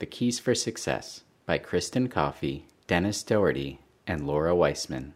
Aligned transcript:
The 0.00 0.06
Keys 0.06 0.38
for 0.38 0.54
Success 0.54 1.24
by 1.44 1.58
Kristen 1.58 2.08
Coffey, 2.08 2.64
Dennis 2.86 3.22
Doherty, 3.22 3.80
and 4.06 4.26
Laura 4.26 4.56
Weissman. 4.56 5.12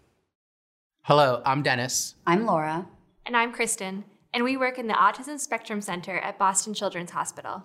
Hello, 1.04 1.40
I'm 1.46 1.62
Dennis. 1.62 2.16
I'm 2.26 2.44
Laura. 2.44 2.86
And 3.24 3.34
I'm 3.34 3.50
Kristen, 3.50 4.04
and 4.34 4.44
we 4.44 4.58
work 4.58 4.78
in 4.78 4.86
the 4.86 4.92
Autism 4.92 5.40
Spectrum 5.40 5.80
Center 5.80 6.18
at 6.18 6.38
Boston 6.38 6.74
Children's 6.74 7.12
Hospital. 7.12 7.62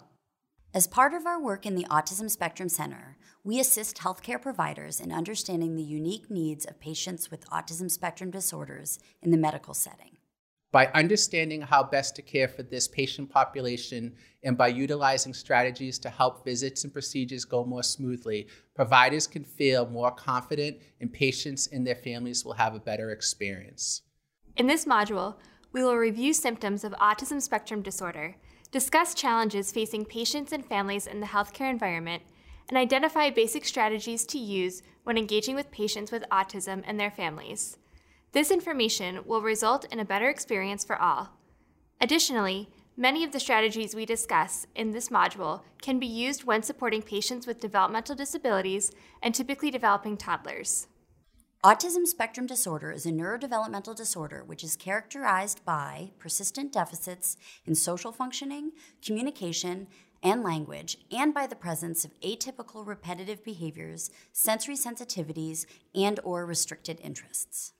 As 0.73 0.87
part 0.87 1.13
of 1.13 1.25
our 1.25 1.41
work 1.41 1.65
in 1.65 1.75
the 1.75 1.83
Autism 1.91 2.31
Spectrum 2.31 2.69
Center, 2.69 3.17
we 3.43 3.59
assist 3.59 3.97
healthcare 3.97 4.41
providers 4.41 5.01
in 5.01 5.11
understanding 5.11 5.75
the 5.75 5.83
unique 5.83 6.31
needs 6.31 6.65
of 6.65 6.79
patients 6.79 7.29
with 7.29 7.49
autism 7.49 7.91
spectrum 7.91 8.31
disorders 8.31 8.97
in 9.21 9.31
the 9.31 9.37
medical 9.37 9.73
setting. 9.73 10.18
By 10.71 10.85
understanding 10.93 11.61
how 11.61 11.83
best 11.83 12.15
to 12.15 12.21
care 12.21 12.47
for 12.47 12.61
this 12.61 12.87
patient 12.87 13.31
population 13.31 14.13
and 14.43 14.55
by 14.55 14.67
utilizing 14.67 15.33
strategies 15.33 15.97
to 15.99 16.09
help 16.09 16.45
visits 16.45 16.83
and 16.83 16.93
procedures 16.93 17.43
go 17.43 17.65
more 17.65 17.81
smoothly, 17.81 18.47
providers 18.75 19.25
can 19.25 19.43
feel 19.43 19.87
more 19.87 20.11
confident 20.11 20.77
and 21.01 21.11
patients 21.11 21.67
and 21.67 21.87
their 21.87 21.95
families 21.95 22.45
will 22.45 22.53
have 22.53 22.75
a 22.75 22.79
better 22.79 23.09
experience. 23.09 24.03
In 24.57 24.67
this 24.67 24.85
module, 24.85 25.35
we 25.71 25.83
will 25.83 25.95
review 25.95 26.33
symptoms 26.33 26.83
of 26.83 26.91
autism 26.93 27.41
spectrum 27.41 27.81
disorder, 27.81 28.35
discuss 28.71 29.15
challenges 29.15 29.71
facing 29.71 30.05
patients 30.05 30.51
and 30.51 30.63
families 30.63 31.07
in 31.07 31.19
the 31.19 31.27
healthcare 31.27 31.71
environment, 31.71 32.21
and 32.67 32.77
identify 32.77 33.31
basic 33.31 33.65
strategies 33.65 34.23
to 34.25 34.37
use 34.37 34.83
when 35.03 35.17
engaging 35.17 35.55
with 35.55 35.71
patients 35.71 36.11
with 36.11 36.23
autism 36.29 36.83
and 36.85 36.99
their 36.99 37.09
families. 37.09 37.77
This 38.31 38.51
information 38.51 39.21
will 39.25 39.41
result 39.41 39.85
in 39.91 39.99
a 39.99 40.05
better 40.05 40.29
experience 40.29 40.85
for 40.85 41.01
all. 41.01 41.31
Additionally, 41.99 42.69
many 42.95 43.23
of 43.23 43.31
the 43.31 43.39
strategies 43.39 43.95
we 43.95 44.05
discuss 44.05 44.67
in 44.75 44.91
this 44.91 45.09
module 45.09 45.61
can 45.81 45.97
be 45.97 46.05
used 46.05 46.43
when 46.43 46.61
supporting 46.61 47.01
patients 47.01 47.47
with 47.47 47.59
developmental 47.59 48.15
disabilities 48.15 48.91
and 49.23 49.33
typically 49.33 49.71
developing 49.71 50.15
toddlers. 50.15 50.87
Autism 51.63 52.05
spectrum 52.05 52.45
disorder 52.45 52.91
is 52.91 53.07
a 53.07 53.11
neurodevelopmental 53.11 53.95
disorder 53.95 54.43
which 54.45 54.63
is 54.63 54.75
characterized 54.75 55.65
by 55.65 56.11
persistent 56.19 56.71
deficits 56.71 57.35
in 57.65 57.73
social 57.73 58.11
functioning, 58.11 58.71
communication, 59.03 59.87
and 60.21 60.43
language, 60.43 60.97
and 61.11 61.33
by 61.33 61.47
the 61.47 61.55
presence 61.55 62.05
of 62.05 62.17
atypical 62.21 62.85
repetitive 62.85 63.43
behaviors, 63.43 64.11
sensory 64.31 64.75
sensitivities, 64.75 65.65
and 65.95 66.19
or 66.23 66.45
restricted 66.45 66.99
interests. 67.01 67.73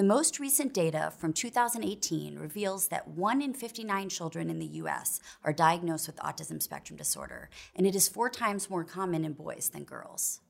The 0.00 0.06
most 0.06 0.40
recent 0.40 0.72
data 0.72 1.12
from 1.18 1.34
2018 1.34 2.38
reveals 2.38 2.88
that 2.88 3.06
1 3.06 3.42
in 3.42 3.52
59 3.52 4.08
children 4.08 4.48
in 4.48 4.58
the 4.58 4.78
US 4.80 5.20
are 5.44 5.52
diagnosed 5.52 6.06
with 6.06 6.16
autism 6.16 6.62
spectrum 6.62 6.96
disorder, 6.96 7.50
and 7.76 7.86
it 7.86 7.94
is 7.94 8.08
four 8.08 8.30
times 8.30 8.70
more 8.70 8.82
common 8.82 9.26
in 9.26 9.34
boys 9.34 9.68
than 9.68 9.84
girls. 9.84 10.40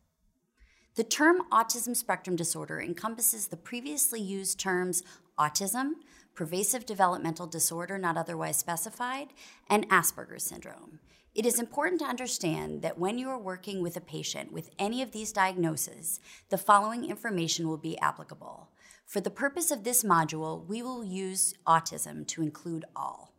The 0.94 1.02
term 1.02 1.42
autism 1.50 1.96
spectrum 1.96 2.36
disorder 2.36 2.80
encompasses 2.80 3.48
the 3.48 3.56
previously 3.56 4.20
used 4.20 4.60
terms 4.60 5.02
autism, 5.36 5.94
pervasive 6.32 6.86
developmental 6.86 7.48
disorder 7.48 7.98
not 7.98 8.16
otherwise 8.16 8.56
specified, 8.56 9.30
and 9.68 9.88
Asperger's 9.88 10.44
syndrome. 10.44 11.00
It 11.34 11.44
is 11.44 11.58
important 11.58 12.00
to 12.02 12.06
understand 12.06 12.82
that 12.82 12.98
when 12.98 13.18
you 13.18 13.28
are 13.30 13.38
working 13.38 13.82
with 13.82 13.96
a 13.96 14.00
patient 14.00 14.52
with 14.52 14.70
any 14.78 15.02
of 15.02 15.10
these 15.10 15.32
diagnoses, 15.32 16.20
the 16.50 16.58
following 16.58 17.04
information 17.04 17.66
will 17.66 17.78
be 17.78 17.98
applicable. 17.98 18.68
For 19.10 19.20
the 19.20 19.28
purpose 19.28 19.72
of 19.72 19.82
this 19.82 20.04
module, 20.04 20.64
we 20.68 20.82
will 20.82 21.02
use 21.02 21.52
autism 21.66 22.24
to 22.28 22.42
include 22.42 22.84
all. 22.94 23.34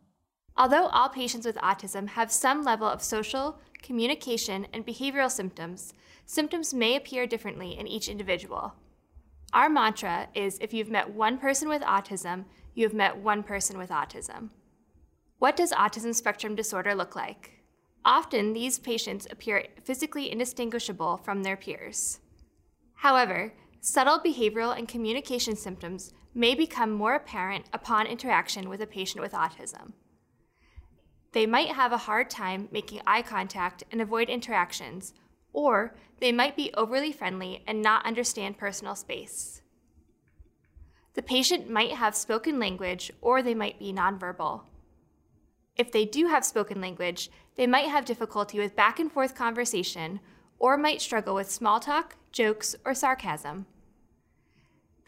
Although 0.54 0.88
all 0.88 1.08
patients 1.08 1.46
with 1.46 1.56
autism 1.56 2.08
have 2.08 2.30
some 2.30 2.62
level 2.62 2.86
of 2.86 3.00
social, 3.00 3.58
communication, 3.82 4.66
and 4.74 4.86
behavioral 4.86 5.30
symptoms, 5.30 5.94
symptoms 6.26 6.74
may 6.74 6.94
appear 6.94 7.26
differently 7.26 7.70
in 7.70 7.88
each 7.88 8.10
individual. 8.10 8.74
Our 9.54 9.70
mantra 9.70 10.28
is 10.34 10.58
if 10.60 10.74
you've 10.74 10.90
met 10.90 11.14
one 11.14 11.38
person 11.38 11.70
with 11.70 11.80
autism, 11.80 12.44
you 12.74 12.84
have 12.84 12.92
met 12.92 13.16
one 13.16 13.42
person 13.42 13.78
with 13.78 13.88
autism. 13.88 14.50
What 15.38 15.56
does 15.56 15.72
autism 15.72 16.14
spectrum 16.14 16.54
disorder 16.54 16.94
look 16.94 17.16
like? 17.16 17.62
Often, 18.04 18.52
these 18.52 18.78
patients 18.78 19.26
appear 19.30 19.64
physically 19.82 20.30
indistinguishable 20.30 21.16
from 21.16 21.42
their 21.42 21.56
peers. 21.56 22.20
However, 22.96 23.54
Subtle 23.84 24.20
behavioral 24.20 24.78
and 24.78 24.86
communication 24.86 25.56
symptoms 25.56 26.14
may 26.32 26.54
become 26.54 26.92
more 26.92 27.16
apparent 27.16 27.64
upon 27.72 28.06
interaction 28.06 28.68
with 28.68 28.80
a 28.80 28.86
patient 28.86 29.20
with 29.20 29.32
autism. 29.32 29.94
They 31.32 31.46
might 31.46 31.70
have 31.70 31.90
a 31.90 32.06
hard 32.06 32.30
time 32.30 32.68
making 32.70 33.00
eye 33.08 33.22
contact 33.22 33.82
and 33.90 34.00
avoid 34.00 34.28
interactions, 34.28 35.14
or 35.52 35.96
they 36.20 36.30
might 36.30 36.54
be 36.54 36.70
overly 36.74 37.10
friendly 37.10 37.64
and 37.66 37.82
not 37.82 38.06
understand 38.06 38.56
personal 38.56 38.94
space. 38.94 39.62
The 41.14 41.22
patient 41.22 41.68
might 41.68 41.90
have 41.90 42.14
spoken 42.14 42.60
language 42.60 43.10
or 43.20 43.42
they 43.42 43.54
might 43.54 43.80
be 43.80 43.92
nonverbal. 43.92 44.62
If 45.76 45.90
they 45.90 46.04
do 46.04 46.28
have 46.28 46.44
spoken 46.44 46.80
language, 46.80 47.30
they 47.56 47.66
might 47.66 47.88
have 47.88 48.04
difficulty 48.04 48.60
with 48.60 48.76
back 48.76 49.00
and 49.00 49.10
forth 49.10 49.34
conversation 49.34 50.20
or 50.62 50.76
might 50.78 51.02
struggle 51.02 51.34
with 51.34 51.50
small 51.50 51.80
talk, 51.80 52.14
jokes, 52.30 52.76
or 52.84 52.94
sarcasm. 52.94 53.66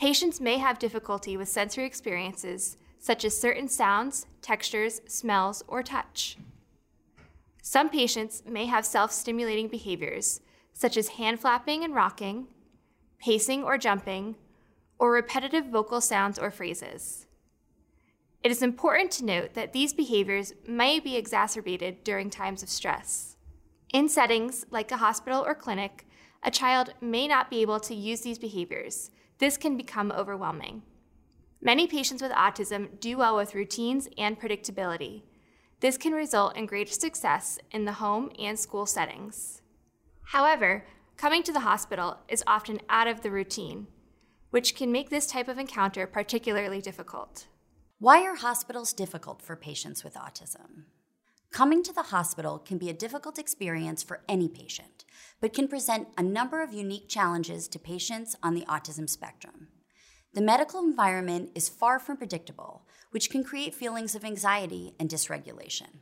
Patients 0.01 0.41
may 0.41 0.59
have 0.59 0.81
difficulty 0.81 1.37
with 1.37 1.49
sensory 1.49 1.87
experiences, 1.87 2.77
such 2.99 3.25
as 3.25 3.41
certain 3.41 3.69
sounds, 3.69 4.27
textures, 4.43 5.01
smells, 5.07 5.63
or 5.69 5.81
touch. 5.81 6.37
Some 7.63 7.89
patients 7.89 8.43
may 8.45 8.67
have 8.67 8.85
self 8.85 9.13
stimulating 9.13 9.69
behaviors, 9.69 10.41
such 10.73 10.97
as 10.97 11.09
hand 11.11 11.39
flapping 11.39 11.85
and 11.85 11.95
rocking, 11.95 12.49
pacing 13.21 13.63
or 13.63 13.79
jumping, 13.79 14.35
or 14.99 15.13
repetitive 15.13 15.67
vocal 15.67 16.01
sounds 16.01 16.37
or 16.37 16.51
phrases. 16.51 17.27
It 18.43 18.51
is 18.51 18.61
important 18.61 19.13
to 19.13 19.25
note 19.25 19.55
that 19.55 19.73
these 19.73 19.95
behaviors 19.95 20.53
may 20.67 20.99
be 20.99 21.15
exacerbated 21.17 22.03
during 22.03 22.29
times 22.29 22.65
of 22.65 22.69
stress. 22.69 23.34
In 23.95 24.09
settings 24.09 24.67
like 24.73 24.91
a 24.91 24.97
hospital 24.97 25.45
or 25.47 25.55
clinic, 25.55 26.05
a 26.43 26.51
child 26.51 26.95
may 27.01 27.29
not 27.29 27.49
be 27.49 27.63
able 27.63 27.79
to 27.79 27.95
use 27.95 28.23
these 28.23 28.41
behaviors 28.41 29.13
this 29.39 29.57
can 29.57 29.77
become 29.77 30.11
overwhelming. 30.11 30.83
Many 31.63 31.87
patients 31.87 32.21
with 32.21 32.33
autism 32.33 32.99
do 32.99 33.17
well 33.19 33.37
with 33.37 33.55
routines 33.55 34.09
and 34.19 34.41
predictability. 34.41 35.23
This 35.79 35.97
can 35.97 36.13
result 36.13 36.57
in 36.57 36.67
greater 36.67 36.93
success 36.93 37.59
in 37.71 37.85
the 37.85 37.95
home 37.95 38.31
and 38.37 38.59
school 38.59 38.87
settings. 38.87 39.63
However, 40.27 40.85
coming 41.17 41.45
to 41.45 41.53
the 41.53 41.61
hospital 41.61 42.19
is 42.29 42.43
often 42.49 42.81
out 42.89 43.07
of 43.07 43.23
the 43.23 43.31
routine, 43.31 43.87
which 44.51 44.75
can 44.75 44.91
make 44.91 45.11
this 45.11 45.27
type 45.27 45.49
of 45.49 45.59
encounter 45.59 46.07
particularly 46.07 46.81
difficult. 46.81 47.47
Why 48.01 48.25
are 48.25 48.37
hospitals 48.37 48.93
difficult 48.93 49.41
for 49.41 49.55
patients 49.55 50.03
with 50.03 50.15
autism? 50.15 50.85
Coming 51.55 51.85
to 51.85 51.93
the 51.93 52.03
hospital 52.03 52.59
can 52.59 52.79
be 52.79 52.91
a 52.91 52.93
difficult 52.93 53.39
experience 53.39 54.03
for 54.03 54.25
any 54.29 54.49
patient 54.49 55.05
but 55.41 55.53
can 55.53 55.69
present 55.69 56.09
a 56.19 56.23
number 56.23 56.61
of 56.65 56.73
unique 56.73 57.09
challenges 57.09 57.69
to 57.69 57.79
patients 57.79 58.35
on 58.43 58.55
the 58.55 58.65
autism 58.65 59.09
spectrum. 59.09 59.69
The 60.33 60.41
medical 60.41 60.81
environment 60.81 61.53
is 61.55 61.69
far 61.69 62.01
from 62.01 62.17
predictable, 62.17 62.89
which 63.13 63.31
can 63.31 63.45
create 63.45 63.73
feelings 63.73 64.17
of 64.17 64.25
anxiety 64.25 64.97
and 64.99 65.09
dysregulation. 65.09 66.01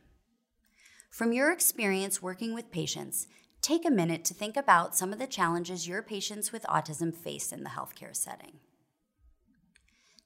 From 1.11 1.35
your 1.35 1.53
experience 1.53 2.23
working 2.23 2.55
with 2.55 2.73
patients, 2.73 3.27
take 3.61 3.85
a 3.85 3.91
minute 3.91 4.25
to 4.25 4.35
think 4.35 4.57
about 4.57 4.97
some 4.97 5.13
of 5.13 5.19
the 5.19 5.27
challenges 5.27 5.87
your 5.87 6.01
patients 6.01 6.51
with 6.51 6.63
autism 6.63 7.15
face 7.15 7.53
in 7.53 7.63
the 7.63 7.69
healthcare 7.69 8.17
setting. 8.17 8.61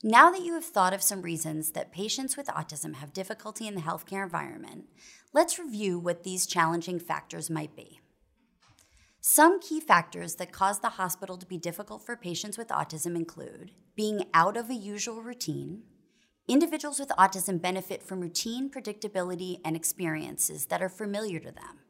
Now 0.08 0.30
that 0.30 0.42
you 0.42 0.54
have 0.54 0.64
thought 0.64 0.94
of 0.94 1.02
some 1.02 1.20
reasons 1.20 1.72
that 1.72 1.90
patients 1.90 2.36
with 2.36 2.46
autism 2.46 2.94
have 2.94 3.12
difficulty 3.12 3.66
in 3.66 3.74
the 3.74 3.80
healthcare 3.80 4.22
environment, 4.22 4.84
let's 5.32 5.58
review 5.58 5.98
what 5.98 6.22
these 6.22 6.46
challenging 6.46 7.00
factors 7.00 7.50
might 7.50 7.74
be. 7.74 7.98
Some 9.20 9.58
key 9.58 9.80
factors 9.80 10.36
that 10.36 10.52
cause 10.52 10.78
the 10.78 10.90
hospital 10.90 11.36
to 11.36 11.44
be 11.44 11.58
difficult 11.58 12.06
for 12.06 12.14
patients 12.14 12.56
with 12.56 12.68
autism 12.68 13.16
include 13.16 13.72
being 13.96 14.22
out 14.32 14.56
of 14.56 14.70
a 14.70 14.74
usual 14.74 15.22
routine. 15.22 15.82
Individuals 16.46 17.00
with 17.00 17.08
autism 17.18 17.60
benefit 17.60 18.00
from 18.00 18.20
routine, 18.20 18.70
predictability, 18.70 19.58
and 19.64 19.74
experiences 19.74 20.66
that 20.66 20.80
are 20.80 20.88
familiar 20.88 21.40
to 21.40 21.50
them. 21.50 21.80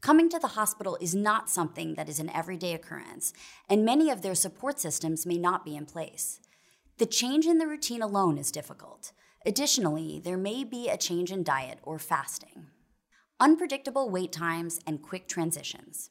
Coming 0.00 0.28
to 0.30 0.40
the 0.40 0.58
hospital 0.58 0.98
is 1.00 1.14
not 1.14 1.48
something 1.48 1.94
that 1.94 2.08
is 2.08 2.18
an 2.18 2.30
everyday 2.30 2.74
occurrence, 2.74 3.32
and 3.70 3.84
many 3.84 4.10
of 4.10 4.22
their 4.22 4.34
support 4.34 4.80
systems 4.80 5.24
may 5.24 5.38
not 5.38 5.64
be 5.64 5.76
in 5.76 5.86
place. 5.86 6.40
The 7.02 7.06
change 7.06 7.46
in 7.46 7.58
the 7.58 7.66
routine 7.66 8.00
alone 8.00 8.38
is 8.38 8.52
difficult. 8.52 9.10
Additionally, 9.44 10.20
there 10.22 10.36
may 10.36 10.62
be 10.62 10.88
a 10.88 10.96
change 10.96 11.32
in 11.32 11.42
diet 11.42 11.80
or 11.82 11.98
fasting. 11.98 12.68
Unpredictable 13.40 14.08
wait 14.08 14.30
times 14.30 14.78
and 14.86 15.02
quick 15.02 15.26
transitions. 15.26 16.10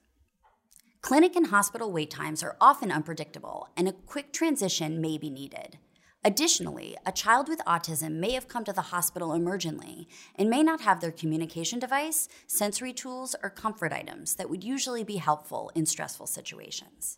Clinic 1.00 1.38
and 1.38 1.48
hospital 1.48 1.94
wait 1.94 2.12
times 2.12 2.44
are 2.44 2.58
often 2.60 2.92
unpredictable, 2.92 3.70
and 3.78 3.88
a 3.88 3.94
quick 3.94 4.34
transition 4.34 5.00
may 5.00 5.18
be 5.18 5.30
needed. 5.30 5.78
Additionally, 6.26 6.98
a 7.06 7.14
child 7.14 7.48
with 7.48 7.64
autism 7.66 8.16
may 8.16 8.34
have 8.34 8.50
come 8.50 8.66
to 8.66 8.74
the 8.74 8.92
hospital 8.92 9.30
emergently 9.30 10.08
and 10.36 10.50
may 10.50 10.62
not 10.62 10.82
have 10.82 11.00
their 11.00 11.10
communication 11.10 11.80
device, 11.80 12.28
sensory 12.48 12.92
tools, 12.92 13.34
or 13.42 13.50
comfort 13.50 13.94
items 13.94 14.36
that 14.36 14.50
would 14.50 14.66
usually 14.66 15.06
be 15.06 15.16
helpful 15.16 15.72
in 15.74 15.86
stressful 15.86 16.28
situations. 16.28 17.18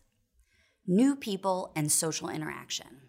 New 0.86 1.16
people 1.16 1.72
and 1.74 1.90
social 1.90 2.28
interaction. 2.28 3.03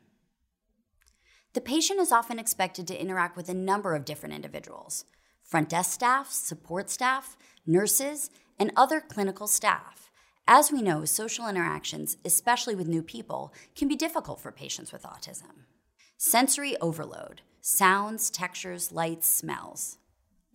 The 1.56 1.62
patient 1.62 2.02
is 2.02 2.12
often 2.12 2.38
expected 2.38 2.86
to 2.88 3.02
interact 3.02 3.38
with 3.38 3.48
a 3.48 3.54
number 3.54 3.96
of 3.96 4.04
different 4.04 4.36
individuals 4.36 5.06
front 5.42 5.69
desk 5.69 5.94
staff, 5.94 6.30
support 6.30 6.90
staff, 6.90 7.38
nurses, 7.66 8.30
and 8.60 8.74
other 8.75 9.00
clinical 9.00 9.48
staff. 9.48 10.12
As 10.50 10.69
we 10.69 10.81
know, 10.81 11.06
social 11.06 11.48
interactions, 11.48 12.18
especially 12.25 12.75
with 12.75 12.90
new 12.90 13.02
people, 13.02 13.54
can 13.74 13.88
be 13.88 13.96
difficult 13.96 14.42
for 14.42 14.52
patients 14.52 14.92
with 14.92 15.04
autism. 15.04 15.63
Sensory 16.18 16.75
overload 16.81 17.42
sounds, 17.62 18.30
textures, 18.30 18.92
lights, 18.92 19.25
smells. 19.25 19.98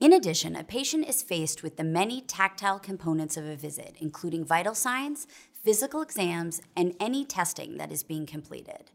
In 0.00 0.12
addition, 0.12 0.54
a 0.54 0.64
patient 0.64 1.08
is 1.08 1.22
faced 1.22 1.62
with 1.62 1.78
the 1.78 1.84
many 1.84 2.20
tactile 2.20 2.78
components 2.78 3.38
of 3.38 3.46
a 3.46 3.56
visit, 3.56 3.96
including 4.00 4.44
vital 4.44 4.74
signs, 4.74 5.26
physical 5.64 6.02
exams, 6.02 6.60
and 6.76 6.94
any 7.00 7.24
testing 7.24 7.78
that 7.78 7.90
is 7.90 8.02
being 8.02 8.26
completed. 8.26 8.90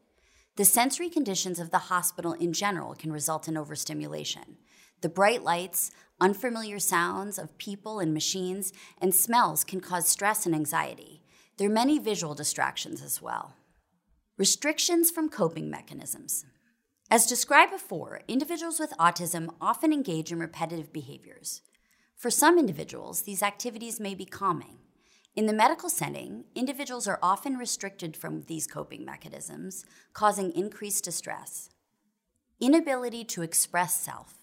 The 0.57 0.63
sensory 0.63 1.09
conditions 1.09 1.59
of 1.59 1.71
the 1.71 1.89
hospital 1.89 2.31
in 2.31 2.53
general 2.53 2.95
can 2.95 3.11
result 3.11 3.49
in 3.49 3.57
overstimulation. 3.57 4.57
The 5.01 5.09
bright 5.09 5.43
lights, 5.43 5.91
unfamiliar 6.21 6.79
sounds 6.79 7.37
of 7.37 7.57
people 7.57 7.99
and 7.99 8.13
machines, 8.13 8.71
and 9.01 9.13
smells 9.13 9.65
can 9.65 9.81
cause 9.81 10.07
stress 10.07 10.45
and 10.45 10.55
anxiety. 10.55 11.21
There 11.57 11.67
are 11.67 11.73
many 11.73 11.99
visual 11.99 12.35
distractions 12.35 13.03
as 13.03 13.21
well. 13.21 13.55
Restrictions 14.37 15.11
from 15.11 15.27
coping 15.27 15.69
mechanisms. 15.69 16.45
As 17.11 17.25
described 17.25 17.73
before, 17.73 18.21
individuals 18.29 18.79
with 18.79 18.97
autism 18.97 19.53
often 19.59 19.91
engage 19.91 20.31
in 20.31 20.39
repetitive 20.39 20.93
behaviors. 20.93 21.63
For 22.15 22.31
some 22.31 22.57
individuals, 22.57 23.23
these 23.23 23.43
activities 23.43 23.99
may 23.99 24.15
be 24.15 24.25
calming. 24.25 24.77
In 25.35 25.47
the 25.47 25.53
medical 25.53 25.89
setting, 25.89 26.45
individuals 26.55 27.09
are 27.09 27.19
often 27.21 27.57
restricted 27.57 28.15
from 28.15 28.43
these 28.43 28.65
coping 28.65 29.03
mechanisms, 29.03 29.83
causing 30.13 30.53
increased 30.53 31.03
distress. 31.03 31.69
Inability 32.61 33.25
to 33.25 33.41
express 33.41 33.99
self. 33.99 34.35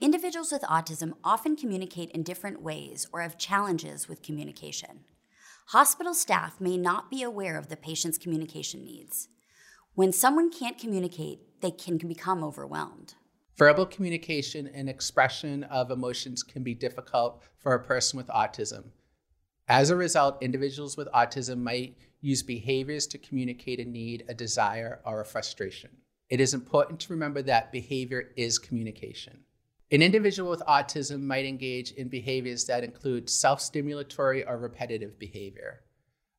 Individuals 0.00 0.50
with 0.50 0.62
autism 0.62 1.12
often 1.22 1.56
communicate 1.56 2.10
in 2.12 2.22
different 2.22 2.62
ways 2.62 3.06
or 3.12 3.20
have 3.20 3.36
challenges 3.36 4.08
with 4.08 4.22
communication. 4.22 5.00
Hospital 5.66 6.14
staff 6.14 6.58
may 6.58 6.78
not 6.78 7.10
be 7.10 7.22
aware 7.22 7.58
of 7.58 7.68
the 7.68 7.76
patient's 7.76 8.16
communication 8.16 8.86
needs. 8.86 9.28
When 9.94 10.14
someone 10.14 10.50
can't 10.50 10.78
communicate, 10.78 11.60
they 11.60 11.70
can 11.70 11.98
become 11.98 12.42
overwhelmed. 12.42 13.12
Verbal 13.58 13.84
communication 13.84 14.70
and 14.72 14.88
expression 14.88 15.64
of 15.64 15.90
emotions 15.90 16.42
can 16.42 16.62
be 16.62 16.72
difficult 16.72 17.42
for 17.58 17.74
a 17.74 17.84
person 17.84 18.16
with 18.16 18.28
autism. 18.28 18.84
As 19.68 19.90
a 19.90 19.96
result, 19.96 20.42
individuals 20.42 20.96
with 20.96 21.12
autism 21.12 21.58
might 21.58 21.94
use 22.22 22.42
behaviors 22.42 23.06
to 23.08 23.18
communicate 23.18 23.80
a 23.80 23.84
need, 23.84 24.24
a 24.26 24.32
desire, 24.32 25.00
or 25.04 25.20
a 25.20 25.26
frustration. 25.26 25.90
It 26.30 26.40
is 26.40 26.54
important 26.54 27.00
to 27.00 27.12
remember 27.12 27.42
that 27.42 27.70
behavior 27.70 28.30
is 28.34 28.58
communication. 28.58 29.40
An 29.90 30.00
individual 30.00 30.50
with 30.50 30.62
autism 30.66 31.20
might 31.20 31.44
engage 31.44 31.92
in 31.92 32.08
behaviors 32.08 32.64
that 32.64 32.82
include 32.82 33.28
self 33.28 33.60
stimulatory 33.60 34.42
or 34.48 34.56
repetitive 34.56 35.18
behavior. 35.18 35.80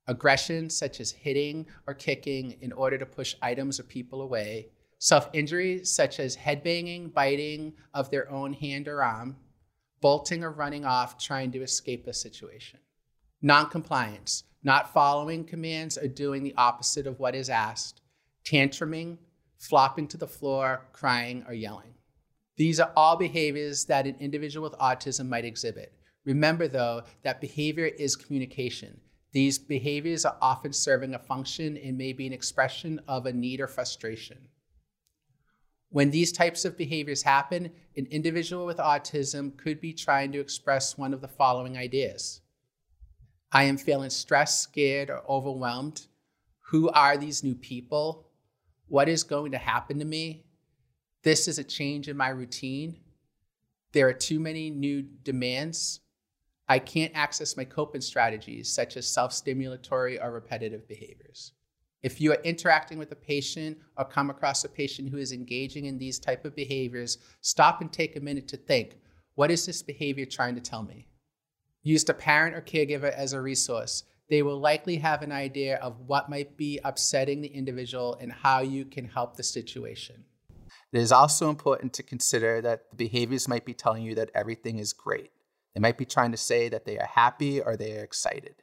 Aggression, 0.08 0.68
such 0.68 1.00
as 1.00 1.12
hitting 1.12 1.68
or 1.86 1.94
kicking 1.94 2.58
in 2.62 2.72
order 2.72 2.98
to 2.98 3.06
push 3.06 3.36
items 3.44 3.80
or 3.80 3.84
people 3.84 4.24
away, 4.24 4.70
self 4.98 5.30
injury, 5.34 5.86
such 5.86 6.20
as 6.20 6.36
headbanging, 6.36 7.14
biting 7.14 7.74
of 7.94 8.10
their 8.10 8.30
own 8.32 8.54
hand 8.54 8.88
or 8.88 9.04
arm, 9.04 9.38
bolting 10.02 10.44
or 10.44 10.52
running 10.52 10.84
off 10.84 11.20
trying 11.20 11.52
to 11.52 11.62
escape 11.62 12.08
a 12.08 12.14
situation. 12.14 12.80
Noncompliance, 13.42 14.44
not 14.64 14.94
following 14.94 15.46
commands 15.46 15.98
or 15.98 16.08
doing 16.08 16.44
the 16.44 16.56
opposite 16.58 17.08
of 17.08 17.20
what 17.20 17.36
is 17.36 17.50
asked, 17.50 18.02
tantruming, 18.44 19.18
flopping 19.58 20.08
to 20.10 20.18
the 20.18 20.28
floor, 20.28 20.86
crying, 20.92 21.46
or 21.48 21.54
yelling. 21.54 21.94
These 22.58 22.82
are 22.82 22.92
all 22.98 23.16
behaviors 23.16 23.86
that 23.86 24.06
an 24.06 24.18
individual 24.20 24.70
with 24.70 24.80
autism 24.80 25.30
might 25.30 25.46
exhibit. 25.46 25.94
Remember, 26.26 26.68
though, 26.68 27.04
that 27.24 27.40
behavior 27.40 27.86
is 27.86 28.18
communication. 28.18 29.00
These 29.32 29.60
behaviors 29.60 30.26
are 30.26 30.36
often 30.42 30.74
serving 30.74 31.14
a 31.14 31.20
function 31.20 31.78
and 31.78 31.98
may 31.98 32.12
be 32.12 32.28
an 32.28 32.34
expression 32.34 33.00
of 33.08 33.26
a 33.26 33.32
need 33.32 33.62
or 33.62 33.68
frustration. 33.68 34.50
When 35.92 36.12
these 36.12 36.34
types 36.34 36.66
of 36.66 36.78
behaviors 36.78 37.24
happen, 37.24 37.72
an 37.96 38.08
individual 38.12 38.66
with 38.66 38.78
autism 38.78 39.58
could 39.58 39.80
be 39.80 39.94
trying 39.94 40.34
to 40.34 40.40
express 40.40 40.98
one 40.98 41.14
of 41.14 41.22
the 41.22 41.28
following 41.28 41.78
ideas 41.78 42.42
I 43.52 43.64
am 43.64 43.78
feeling 43.78 44.10
stressed, 44.10 44.62
scared, 44.62 45.10
or 45.10 45.24
overwhelmed. 45.30 46.06
Who 46.70 46.90
are 46.90 47.18
these 47.18 47.44
new 47.44 47.56
people? 47.56 48.28
What 48.88 49.10
is 49.10 49.24
going 49.24 49.52
to 49.54 49.58
happen 49.58 50.00
to 50.00 50.06
me? 50.06 50.46
This 51.24 51.48
is 51.48 51.58
a 51.58 51.64
change 51.64 52.08
in 52.08 52.16
my 52.16 52.30
routine. 52.30 52.98
There 53.92 54.08
are 54.08 54.14
too 54.14 54.40
many 54.40 54.70
new 54.70 55.02
demands. 55.02 56.02
I 56.68 56.78
can't 56.78 57.12
access 57.16 57.58
my 57.58 57.66
coping 57.66 58.02
strategies, 58.02 58.72
such 58.72 58.96
as 58.98 59.08
self 59.08 59.32
stimulatory 59.32 60.24
or 60.24 60.32
repetitive 60.32 60.88
behaviors. 60.88 61.54
If 62.04 62.22
you 62.22 62.32
are 62.32 62.42
interacting 62.44 63.00
with 63.00 63.12
a 63.12 63.16
patient 63.16 63.78
or 63.98 64.06
come 64.06 64.30
across 64.30 64.64
a 64.64 64.70
patient 64.70 65.10
who 65.10 65.18
is 65.18 65.34
engaging 65.34 65.86
in 65.86 65.98
these 65.98 66.20
type 66.20 66.46
of 66.46 66.56
behaviors, 66.56 67.18
stop 67.42 67.82
and 67.82 67.92
take 67.92 68.16
a 68.16 68.22
minute 68.22 68.48
to 68.50 68.58
think, 68.58 68.98
what 69.36 69.52
is 69.52 69.66
this 69.66 69.82
behavior 69.82 70.26
trying 70.26 70.56
to 70.56 70.62
tell 70.62 70.84
me? 70.84 71.08
Use 71.84 72.08
a 72.10 72.14
parent 72.14 72.56
or 72.56 72.62
caregiver 72.62 73.12
as 73.12 73.34
a 73.34 73.42
resource. 73.42 74.04
They 74.30 74.42
will 74.42 74.60
likely 74.60 74.98
have 74.98 75.22
an 75.22 75.32
idea 75.32 75.78
of 75.78 76.02
what 76.06 76.30
might 76.30 76.58
be 76.58 76.80
upsetting 76.84 77.42
the 77.42 77.48
individual 77.48 78.18
and 78.20 78.32
how 78.32 78.60
you 78.60 78.86
can 78.86 79.06
help 79.06 79.36
the 79.38 79.44
situation. 79.44 80.26
It 80.92 81.00
is 81.00 81.12
also 81.12 81.50
important 81.50 81.94
to 81.94 82.04
consider 82.04 82.62
that 82.62 82.90
the 82.92 82.96
behaviors 82.96 83.48
might 83.48 83.66
be 83.66 83.74
telling 83.74 84.04
you 84.04 84.16
that 84.16 84.32
everything 84.36 84.78
is 84.78 84.94
great. 84.94 85.32
They 85.74 85.80
might 85.80 85.98
be 85.98 86.06
trying 86.06 86.32
to 86.32 86.38
say 86.38 86.70
that 86.70 86.86
they 86.86 86.98
are 86.98 87.08
happy 87.08 87.62
or 87.62 87.78
they 87.78 87.98
are 87.98 88.04
excited. 88.04 88.56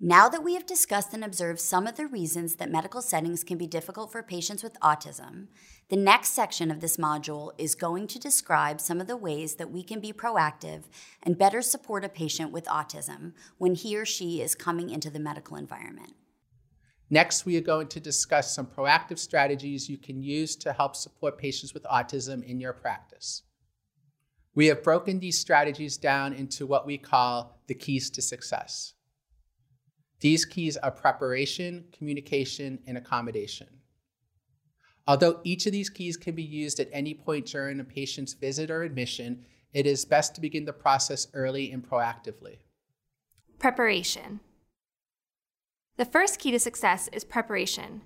Now 0.00 0.28
that 0.28 0.44
we 0.44 0.52
have 0.52 0.66
discussed 0.66 1.14
and 1.14 1.24
observed 1.24 1.58
some 1.58 1.86
of 1.86 1.96
the 1.96 2.06
reasons 2.06 2.56
that 2.56 2.70
medical 2.70 3.00
settings 3.00 3.42
can 3.42 3.56
be 3.56 3.66
difficult 3.66 4.12
for 4.12 4.22
patients 4.22 4.62
with 4.62 4.78
autism, 4.80 5.46
the 5.88 5.96
next 5.96 6.34
section 6.34 6.70
of 6.70 6.80
this 6.80 6.98
module 6.98 7.52
is 7.56 7.74
going 7.74 8.06
to 8.08 8.18
describe 8.18 8.78
some 8.78 9.00
of 9.00 9.06
the 9.06 9.16
ways 9.16 9.54
that 9.54 9.70
we 9.70 9.82
can 9.82 9.98
be 10.00 10.12
proactive 10.12 10.82
and 11.22 11.38
better 11.38 11.62
support 11.62 12.04
a 12.04 12.10
patient 12.10 12.52
with 12.52 12.66
autism 12.66 13.32
when 13.56 13.74
he 13.74 13.96
or 13.96 14.04
she 14.04 14.42
is 14.42 14.54
coming 14.54 14.90
into 14.90 15.08
the 15.08 15.18
medical 15.18 15.56
environment. 15.56 16.12
Next, 17.08 17.46
we 17.46 17.56
are 17.56 17.62
going 17.62 17.88
to 17.88 18.00
discuss 18.00 18.54
some 18.54 18.66
proactive 18.66 19.18
strategies 19.18 19.88
you 19.88 19.96
can 19.96 20.22
use 20.22 20.56
to 20.56 20.74
help 20.74 20.94
support 20.94 21.38
patients 21.38 21.72
with 21.72 21.84
autism 21.84 22.44
in 22.44 22.60
your 22.60 22.74
practice. 22.74 23.44
We 24.54 24.66
have 24.66 24.82
broken 24.82 25.20
these 25.20 25.38
strategies 25.38 25.96
down 25.96 26.34
into 26.34 26.66
what 26.66 26.84
we 26.84 26.98
call 26.98 27.62
the 27.66 27.74
keys 27.74 28.10
to 28.10 28.20
success. 28.20 28.92
These 30.20 30.44
keys 30.44 30.76
are 30.76 30.90
preparation, 30.90 31.84
communication, 31.92 32.78
and 32.86 32.96
accommodation. 32.96 33.68
Although 35.06 35.40
each 35.44 35.66
of 35.66 35.72
these 35.72 35.90
keys 35.90 36.16
can 36.16 36.34
be 36.34 36.42
used 36.42 36.80
at 36.80 36.88
any 36.92 37.14
point 37.14 37.46
during 37.46 37.78
a 37.78 37.84
patient's 37.84 38.34
visit 38.34 38.70
or 38.70 38.82
admission, 38.82 39.44
it 39.72 39.86
is 39.86 40.04
best 40.04 40.34
to 40.34 40.40
begin 40.40 40.64
the 40.64 40.72
process 40.72 41.28
early 41.34 41.70
and 41.70 41.88
proactively. 41.88 42.58
Preparation. 43.58 44.40
The 45.96 46.04
first 46.04 46.38
key 46.38 46.50
to 46.50 46.58
success 46.58 47.08
is 47.12 47.24
preparation. 47.24 48.02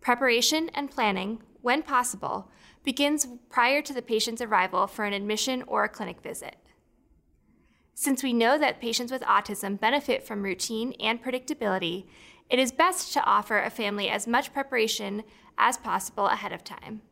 Preparation 0.00 0.68
and 0.74 0.90
planning, 0.90 1.42
when 1.60 1.82
possible, 1.82 2.50
begins 2.82 3.26
prior 3.48 3.80
to 3.82 3.92
the 3.92 4.02
patient's 4.02 4.42
arrival 4.42 4.86
for 4.86 5.04
an 5.04 5.12
admission 5.12 5.62
or 5.66 5.84
a 5.84 5.88
clinic 5.88 6.20
visit. 6.22 6.56
Since 8.02 8.24
we 8.24 8.32
know 8.32 8.58
that 8.58 8.80
patients 8.80 9.12
with 9.12 9.22
autism 9.22 9.78
benefit 9.78 10.26
from 10.26 10.42
routine 10.42 10.92
and 10.98 11.22
predictability, 11.22 12.06
it 12.50 12.58
is 12.58 12.72
best 12.72 13.12
to 13.12 13.22
offer 13.22 13.60
a 13.60 13.70
family 13.70 14.08
as 14.08 14.26
much 14.26 14.52
preparation 14.52 15.22
as 15.56 15.76
possible 15.76 16.26
ahead 16.26 16.50
of 16.50 16.64
time. 16.64 17.02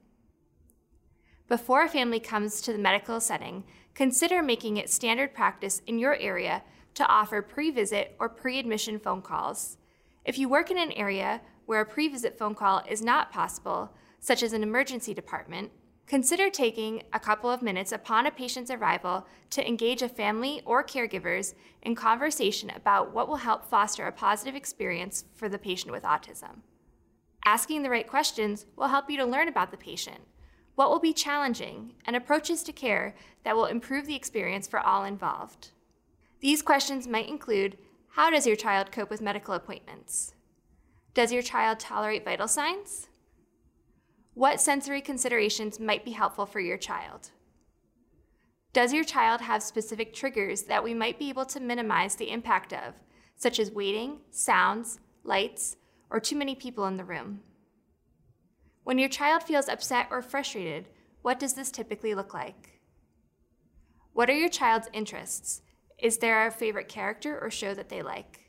Before 1.46 1.84
a 1.84 1.88
family 1.88 2.18
comes 2.18 2.60
to 2.62 2.72
the 2.72 2.78
medical 2.80 3.20
setting, 3.20 3.62
consider 3.94 4.42
making 4.42 4.78
it 4.78 4.90
standard 4.90 5.32
practice 5.32 5.80
in 5.86 6.00
your 6.00 6.16
area 6.16 6.64
to 6.94 7.06
offer 7.06 7.40
pre 7.40 7.70
visit 7.70 8.16
or 8.18 8.28
pre 8.28 8.58
admission 8.58 8.98
phone 8.98 9.22
calls. 9.22 9.76
If 10.24 10.38
you 10.38 10.48
work 10.48 10.72
in 10.72 10.78
an 10.78 10.90
area 10.90 11.40
where 11.66 11.82
a 11.82 11.86
pre 11.86 12.08
visit 12.08 12.36
phone 12.36 12.56
call 12.56 12.82
is 12.90 13.00
not 13.00 13.30
possible, 13.30 13.92
such 14.18 14.42
as 14.42 14.52
an 14.52 14.64
emergency 14.64 15.14
department, 15.14 15.70
consider 16.10 16.50
taking 16.50 17.04
a 17.12 17.20
couple 17.20 17.48
of 17.48 17.62
minutes 17.62 17.92
upon 17.92 18.26
a 18.26 18.32
patient's 18.32 18.68
arrival 18.68 19.24
to 19.48 19.64
engage 19.64 20.02
a 20.02 20.08
family 20.08 20.60
or 20.64 20.82
caregivers 20.82 21.54
in 21.82 21.94
conversation 21.94 22.68
about 22.74 23.14
what 23.14 23.28
will 23.28 23.36
help 23.36 23.64
foster 23.64 24.04
a 24.04 24.10
positive 24.10 24.56
experience 24.56 25.24
for 25.36 25.48
the 25.48 25.56
patient 25.56 25.92
with 25.92 26.02
autism. 26.02 26.62
Asking 27.44 27.84
the 27.84 27.90
right 27.90 28.08
questions 28.08 28.66
will 28.74 28.88
help 28.88 29.08
you 29.08 29.16
to 29.18 29.24
learn 29.24 29.46
about 29.46 29.70
the 29.70 29.76
patient, 29.76 30.18
what 30.74 30.90
will 30.90 30.98
be 30.98 31.12
challenging, 31.12 31.94
and 32.04 32.16
approaches 32.16 32.64
to 32.64 32.72
care 32.72 33.14
that 33.44 33.54
will 33.54 33.66
improve 33.66 34.06
the 34.06 34.16
experience 34.16 34.66
for 34.66 34.80
all 34.80 35.04
involved. 35.04 35.70
These 36.40 36.60
questions 36.60 37.06
might 37.06 37.28
include 37.28 37.78
How 38.14 38.30
does 38.30 38.48
your 38.48 38.56
child 38.56 38.90
cope 38.90 39.10
with 39.10 39.20
medical 39.20 39.54
appointments? 39.54 40.34
Does 41.14 41.30
your 41.32 41.42
child 41.42 41.78
tolerate 41.78 42.24
vital 42.24 42.48
signs? 42.48 43.09
What 44.40 44.58
sensory 44.58 45.02
considerations 45.02 45.78
might 45.78 46.02
be 46.02 46.12
helpful 46.12 46.46
for 46.46 46.60
your 46.60 46.78
child? 46.78 47.28
Does 48.72 48.90
your 48.90 49.04
child 49.04 49.42
have 49.42 49.62
specific 49.62 50.14
triggers 50.14 50.62
that 50.62 50.82
we 50.82 50.94
might 50.94 51.18
be 51.18 51.28
able 51.28 51.44
to 51.44 51.60
minimize 51.60 52.16
the 52.16 52.30
impact 52.30 52.72
of, 52.72 52.94
such 53.36 53.58
as 53.60 53.70
waiting, 53.70 54.20
sounds, 54.30 54.98
lights, 55.24 55.76
or 56.08 56.20
too 56.20 56.36
many 56.36 56.54
people 56.54 56.86
in 56.86 56.96
the 56.96 57.04
room? 57.04 57.40
When 58.82 58.96
your 58.96 59.10
child 59.10 59.42
feels 59.42 59.68
upset 59.68 60.06
or 60.10 60.22
frustrated, 60.22 60.86
what 61.20 61.38
does 61.38 61.52
this 61.52 61.70
typically 61.70 62.14
look 62.14 62.32
like? 62.32 62.80
What 64.14 64.30
are 64.30 64.38
your 64.38 64.48
child's 64.48 64.88
interests? 64.94 65.60
Is 65.98 66.16
there 66.16 66.46
a 66.46 66.50
favorite 66.50 66.88
character 66.88 67.38
or 67.38 67.50
show 67.50 67.74
that 67.74 67.90
they 67.90 68.00
like? 68.00 68.39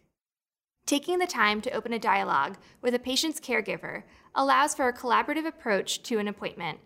Taking 0.86 1.20
the 1.20 1.28
time 1.28 1.62
to 1.62 1.72
open 1.72 1.94
a 1.94 2.00
dialogue 2.00 2.58
with 2.82 2.94
a 2.94 3.00
patient's 3.00 3.40
caregiver 3.40 4.04
allows 4.36 4.76
for 4.76 4.88
a 4.88 4.94
collaborative 4.94 5.48
approach 5.48 6.04
to 6.04 6.20
an 6.20 6.28
appointment. 6.28 6.80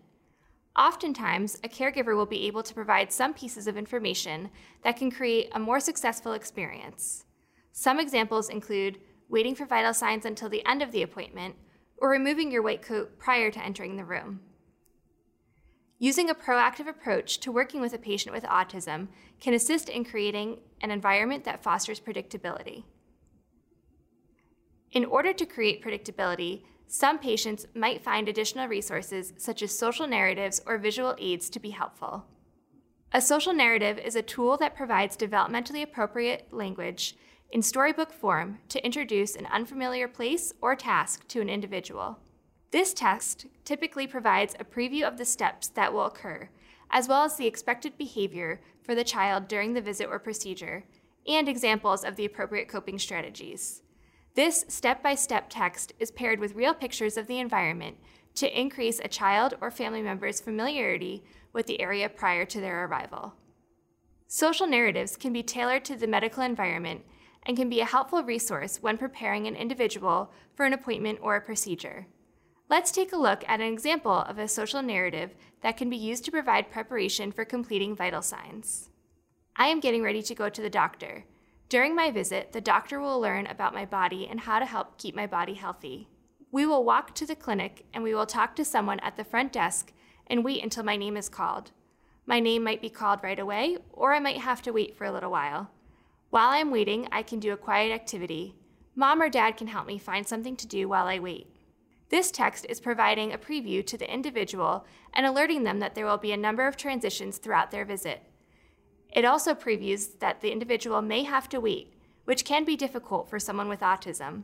Oftentimes, 0.76 1.56
a 1.64 1.68
caregiver 1.68 2.14
will 2.14 2.26
be 2.26 2.46
able 2.46 2.62
to 2.62 2.74
provide 2.74 3.10
some 3.10 3.32
pieces 3.32 3.66
of 3.66 3.76
information 3.76 4.50
that 4.82 4.96
can 4.96 5.10
create 5.10 5.48
a 5.52 5.58
more 5.58 5.80
successful 5.80 6.32
experience. 6.32 7.24
Some 7.72 7.98
examples 7.98 8.48
include 8.48 9.00
waiting 9.28 9.54
for 9.54 9.66
vital 9.66 9.94
signs 9.94 10.24
until 10.24 10.48
the 10.48 10.64
end 10.66 10.82
of 10.82 10.92
the 10.92 11.02
appointment, 11.02 11.56
or 11.98 12.10
removing 12.10 12.50
your 12.50 12.62
white 12.62 12.82
coat 12.82 13.18
prior 13.18 13.50
to 13.50 13.64
entering 13.64 13.96
the 13.96 14.04
room. 14.04 14.40
Using 15.98 16.28
a 16.28 16.34
proactive 16.34 16.86
approach 16.86 17.38
to 17.40 17.50
working 17.50 17.80
with 17.80 17.94
a 17.94 17.98
patient 17.98 18.34
with 18.34 18.44
autism 18.44 19.08
can 19.40 19.54
assist 19.54 19.88
in 19.88 20.04
creating 20.04 20.58
an 20.82 20.90
environment 20.90 21.44
that 21.44 21.62
fosters 21.62 22.00
predictability. 22.00 22.84
In 24.96 25.04
order 25.04 25.34
to 25.34 25.44
create 25.44 25.84
predictability, 25.84 26.62
some 26.86 27.18
patients 27.18 27.66
might 27.74 28.02
find 28.02 28.30
additional 28.30 28.66
resources 28.66 29.34
such 29.36 29.60
as 29.60 29.78
social 29.78 30.06
narratives 30.06 30.62
or 30.64 30.78
visual 30.78 31.14
aids 31.18 31.50
to 31.50 31.60
be 31.60 31.68
helpful. 31.68 32.24
A 33.12 33.20
social 33.20 33.52
narrative 33.52 33.98
is 33.98 34.16
a 34.16 34.22
tool 34.22 34.56
that 34.56 34.74
provides 34.74 35.14
developmentally 35.14 35.82
appropriate 35.82 36.48
language 36.50 37.14
in 37.50 37.60
storybook 37.60 38.10
form 38.10 38.56
to 38.70 38.82
introduce 38.86 39.36
an 39.36 39.44
unfamiliar 39.52 40.08
place 40.08 40.54
or 40.62 40.74
task 40.74 41.28
to 41.28 41.42
an 41.42 41.50
individual. 41.50 42.18
This 42.70 42.94
text 42.94 43.44
typically 43.66 44.06
provides 44.06 44.56
a 44.58 44.64
preview 44.64 45.02
of 45.02 45.18
the 45.18 45.26
steps 45.26 45.68
that 45.68 45.92
will 45.92 46.06
occur, 46.06 46.48
as 46.90 47.06
well 47.06 47.22
as 47.22 47.36
the 47.36 47.46
expected 47.46 47.98
behavior 47.98 48.62
for 48.82 48.94
the 48.94 49.04
child 49.04 49.46
during 49.46 49.74
the 49.74 49.82
visit 49.82 50.08
or 50.08 50.18
procedure, 50.18 50.84
and 51.28 51.50
examples 51.50 52.02
of 52.02 52.16
the 52.16 52.24
appropriate 52.24 52.66
coping 52.66 52.98
strategies. 52.98 53.82
This 54.36 54.66
step 54.68 55.02
by 55.02 55.14
step 55.14 55.46
text 55.48 55.94
is 55.98 56.10
paired 56.10 56.40
with 56.40 56.54
real 56.54 56.74
pictures 56.74 57.16
of 57.16 57.26
the 57.26 57.38
environment 57.38 57.96
to 58.34 58.60
increase 58.60 59.00
a 59.00 59.08
child 59.08 59.54
or 59.62 59.70
family 59.70 60.02
member's 60.02 60.42
familiarity 60.42 61.24
with 61.54 61.64
the 61.64 61.80
area 61.80 62.10
prior 62.10 62.44
to 62.44 62.60
their 62.60 62.84
arrival. 62.84 63.32
Social 64.28 64.66
narratives 64.66 65.16
can 65.16 65.32
be 65.32 65.42
tailored 65.42 65.86
to 65.86 65.96
the 65.96 66.06
medical 66.06 66.42
environment 66.42 67.06
and 67.46 67.56
can 67.56 67.70
be 67.70 67.80
a 67.80 67.86
helpful 67.86 68.22
resource 68.22 68.76
when 68.82 68.98
preparing 68.98 69.46
an 69.46 69.56
individual 69.56 70.30
for 70.54 70.66
an 70.66 70.74
appointment 70.74 71.18
or 71.22 71.36
a 71.36 71.40
procedure. 71.40 72.06
Let's 72.68 72.90
take 72.90 73.14
a 73.14 73.16
look 73.16 73.42
at 73.48 73.60
an 73.60 73.72
example 73.72 74.18
of 74.18 74.36
a 74.38 74.48
social 74.48 74.82
narrative 74.82 75.34
that 75.62 75.78
can 75.78 75.88
be 75.88 75.96
used 75.96 76.26
to 76.26 76.30
provide 76.30 76.70
preparation 76.70 77.32
for 77.32 77.46
completing 77.46 77.96
vital 77.96 78.20
signs. 78.20 78.90
I 79.56 79.68
am 79.68 79.80
getting 79.80 80.02
ready 80.02 80.20
to 80.20 80.34
go 80.34 80.50
to 80.50 80.60
the 80.60 80.68
doctor. 80.68 81.24
During 81.68 81.96
my 81.96 82.12
visit, 82.12 82.52
the 82.52 82.60
doctor 82.60 83.00
will 83.00 83.20
learn 83.20 83.46
about 83.46 83.74
my 83.74 83.84
body 83.84 84.28
and 84.30 84.40
how 84.40 84.60
to 84.60 84.66
help 84.66 84.98
keep 84.98 85.16
my 85.16 85.26
body 85.26 85.54
healthy. 85.54 86.08
We 86.52 86.64
will 86.64 86.84
walk 86.84 87.14
to 87.16 87.26
the 87.26 87.34
clinic 87.34 87.86
and 87.92 88.04
we 88.04 88.14
will 88.14 88.26
talk 88.26 88.54
to 88.56 88.64
someone 88.64 89.00
at 89.00 89.16
the 89.16 89.24
front 89.24 89.52
desk 89.52 89.92
and 90.28 90.44
wait 90.44 90.62
until 90.62 90.84
my 90.84 90.96
name 90.96 91.16
is 91.16 91.28
called. 91.28 91.72
My 92.24 92.38
name 92.38 92.62
might 92.62 92.80
be 92.80 92.88
called 92.88 93.20
right 93.22 93.38
away, 93.38 93.78
or 93.92 94.12
I 94.12 94.20
might 94.20 94.38
have 94.38 94.62
to 94.62 94.72
wait 94.72 94.96
for 94.96 95.04
a 95.04 95.12
little 95.12 95.30
while. 95.30 95.70
While 96.30 96.50
I'm 96.50 96.70
waiting, 96.70 97.08
I 97.12 97.22
can 97.22 97.40
do 97.40 97.52
a 97.52 97.56
quiet 97.56 97.92
activity. 97.92 98.54
Mom 98.94 99.20
or 99.20 99.28
dad 99.28 99.56
can 99.56 99.68
help 99.68 99.86
me 99.86 99.98
find 99.98 100.26
something 100.26 100.56
to 100.56 100.66
do 100.66 100.88
while 100.88 101.06
I 101.06 101.18
wait. 101.18 101.48
This 102.08 102.30
text 102.30 102.66
is 102.68 102.80
providing 102.80 103.32
a 103.32 103.38
preview 103.38 103.84
to 103.86 103.98
the 103.98 104.12
individual 104.12 104.86
and 105.12 105.26
alerting 105.26 105.64
them 105.64 105.80
that 105.80 105.94
there 105.94 106.06
will 106.06 106.18
be 106.18 106.32
a 106.32 106.36
number 106.36 106.66
of 106.66 106.76
transitions 106.76 107.38
throughout 107.38 107.70
their 107.72 107.84
visit. 107.84 108.22
It 109.12 109.24
also 109.24 109.54
previews 109.54 110.18
that 110.18 110.40
the 110.40 110.52
individual 110.52 111.02
may 111.02 111.24
have 111.24 111.48
to 111.50 111.60
wait, 111.60 111.94
which 112.24 112.44
can 112.44 112.64
be 112.64 112.76
difficult 112.76 113.28
for 113.30 113.38
someone 113.38 113.68
with 113.68 113.80
autism, 113.80 114.42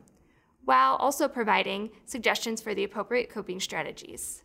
while 0.65 0.95
also 0.95 1.27
providing 1.27 1.91
suggestions 2.05 2.61
for 2.61 2.73
the 2.73 2.83
appropriate 2.83 3.29
coping 3.29 3.59
strategies. 3.59 4.43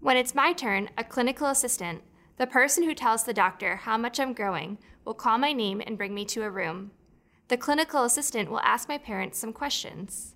When 0.00 0.16
it's 0.16 0.34
my 0.34 0.52
turn, 0.52 0.90
a 0.98 1.04
clinical 1.04 1.46
assistant, 1.46 2.02
the 2.36 2.46
person 2.46 2.82
who 2.82 2.94
tells 2.94 3.24
the 3.24 3.32
doctor 3.32 3.76
how 3.76 3.96
much 3.96 4.18
I'm 4.18 4.32
growing, 4.32 4.78
will 5.04 5.14
call 5.14 5.38
my 5.38 5.52
name 5.52 5.80
and 5.86 5.96
bring 5.96 6.14
me 6.14 6.24
to 6.26 6.42
a 6.42 6.50
room. 6.50 6.90
The 7.48 7.56
clinical 7.56 8.04
assistant 8.04 8.50
will 8.50 8.60
ask 8.60 8.88
my 8.88 8.98
parents 8.98 9.38
some 9.38 9.52
questions. 9.52 10.34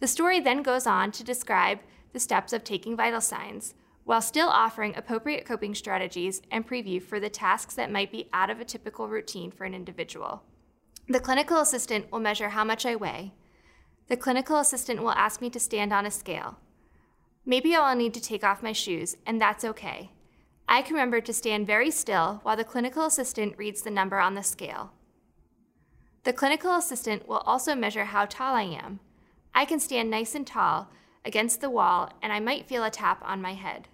The 0.00 0.06
story 0.06 0.38
then 0.38 0.62
goes 0.62 0.86
on 0.86 1.10
to 1.12 1.24
describe 1.24 1.80
the 2.12 2.20
steps 2.20 2.52
of 2.52 2.62
taking 2.62 2.96
vital 2.96 3.20
signs, 3.20 3.74
while 4.08 4.22
still 4.22 4.48
offering 4.48 4.96
appropriate 4.96 5.44
coping 5.44 5.74
strategies 5.74 6.40
and 6.50 6.66
preview 6.66 7.00
for 7.00 7.20
the 7.20 7.28
tasks 7.28 7.74
that 7.74 7.92
might 7.92 8.10
be 8.10 8.26
out 8.32 8.48
of 8.48 8.58
a 8.58 8.64
typical 8.64 9.06
routine 9.06 9.50
for 9.50 9.64
an 9.64 9.74
individual. 9.74 10.42
The 11.08 11.20
clinical 11.20 11.60
assistant 11.60 12.10
will 12.10 12.18
measure 12.18 12.48
how 12.48 12.64
much 12.64 12.86
I 12.86 12.96
weigh. 12.96 13.34
The 14.06 14.16
clinical 14.16 14.56
assistant 14.56 15.02
will 15.02 15.10
ask 15.10 15.42
me 15.42 15.50
to 15.50 15.60
stand 15.60 15.92
on 15.92 16.06
a 16.06 16.10
scale. 16.10 16.56
Maybe 17.44 17.74
I'll 17.74 17.94
need 17.94 18.14
to 18.14 18.20
take 18.20 18.42
off 18.42 18.62
my 18.62 18.72
shoes, 18.72 19.18
and 19.26 19.38
that's 19.38 19.62
okay. 19.62 20.10
I 20.66 20.80
can 20.80 20.94
remember 20.94 21.20
to 21.20 21.32
stand 21.34 21.66
very 21.66 21.90
still 21.90 22.40
while 22.44 22.56
the 22.56 22.64
clinical 22.64 23.04
assistant 23.04 23.58
reads 23.58 23.82
the 23.82 23.90
number 23.90 24.18
on 24.18 24.32
the 24.32 24.42
scale. 24.42 24.92
The 26.24 26.32
clinical 26.32 26.74
assistant 26.74 27.28
will 27.28 27.42
also 27.44 27.74
measure 27.74 28.06
how 28.06 28.24
tall 28.24 28.54
I 28.54 28.62
am. 28.62 29.00
I 29.54 29.66
can 29.66 29.78
stand 29.78 30.08
nice 30.08 30.34
and 30.34 30.46
tall 30.46 30.88
against 31.26 31.60
the 31.60 31.68
wall, 31.68 32.10
and 32.22 32.32
I 32.32 32.40
might 32.40 32.66
feel 32.66 32.84
a 32.84 32.90
tap 32.90 33.22
on 33.22 33.42
my 33.42 33.52
head. 33.52 33.86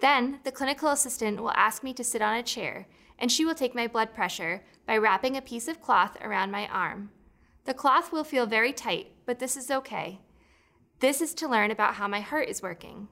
Then, 0.00 0.40
the 0.44 0.52
clinical 0.52 0.88
assistant 0.90 1.40
will 1.40 1.52
ask 1.52 1.82
me 1.82 1.94
to 1.94 2.04
sit 2.04 2.22
on 2.22 2.36
a 2.36 2.42
chair, 2.42 2.86
and 3.18 3.30
she 3.30 3.44
will 3.44 3.54
take 3.54 3.74
my 3.74 3.86
blood 3.86 4.12
pressure 4.12 4.62
by 4.86 4.96
wrapping 4.96 5.36
a 5.36 5.42
piece 5.42 5.68
of 5.68 5.80
cloth 5.80 6.16
around 6.20 6.50
my 6.50 6.66
arm. 6.68 7.10
The 7.64 7.74
cloth 7.74 8.12
will 8.12 8.24
feel 8.24 8.46
very 8.46 8.72
tight, 8.72 9.12
but 9.24 9.38
this 9.38 9.56
is 9.56 9.70
okay. 9.70 10.20
This 11.00 11.20
is 11.20 11.34
to 11.34 11.48
learn 11.48 11.70
about 11.70 11.94
how 11.94 12.08
my 12.08 12.20
heart 12.20 12.48
is 12.48 12.62
working. 12.62 13.08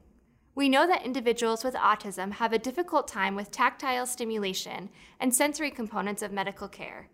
We 0.54 0.68
know 0.68 0.86
that 0.86 1.04
individuals 1.04 1.64
with 1.64 1.74
autism 1.74 2.32
have 2.32 2.52
a 2.52 2.58
difficult 2.58 3.08
time 3.08 3.34
with 3.34 3.50
tactile 3.50 4.06
stimulation 4.06 4.90
and 5.18 5.34
sensory 5.34 5.70
components 5.70 6.20
of 6.20 6.30
medical 6.30 6.68
care. 6.68 7.08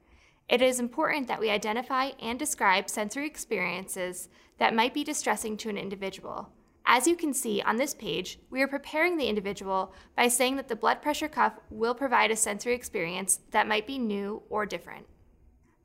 It 0.48 0.60
is 0.60 0.80
important 0.80 1.28
that 1.28 1.38
we 1.38 1.50
identify 1.50 2.10
and 2.20 2.38
describe 2.38 2.88
sensory 2.88 3.26
experiences 3.26 4.28
that 4.58 4.74
might 4.74 4.94
be 4.94 5.04
distressing 5.04 5.56
to 5.58 5.68
an 5.68 5.78
individual. 5.78 6.48
As 6.90 7.06
you 7.06 7.16
can 7.16 7.34
see 7.34 7.60
on 7.60 7.76
this 7.76 7.92
page, 7.92 8.38
we 8.48 8.62
are 8.62 8.66
preparing 8.66 9.18
the 9.18 9.28
individual 9.28 9.92
by 10.16 10.28
saying 10.28 10.56
that 10.56 10.68
the 10.68 10.74
blood 10.74 11.02
pressure 11.02 11.28
cuff 11.28 11.52
will 11.68 11.94
provide 11.94 12.30
a 12.30 12.36
sensory 12.36 12.74
experience 12.74 13.40
that 13.50 13.68
might 13.68 13.86
be 13.86 13.98
new 13.98 14.42
or 14.48 14.64
different. 14.64 15.04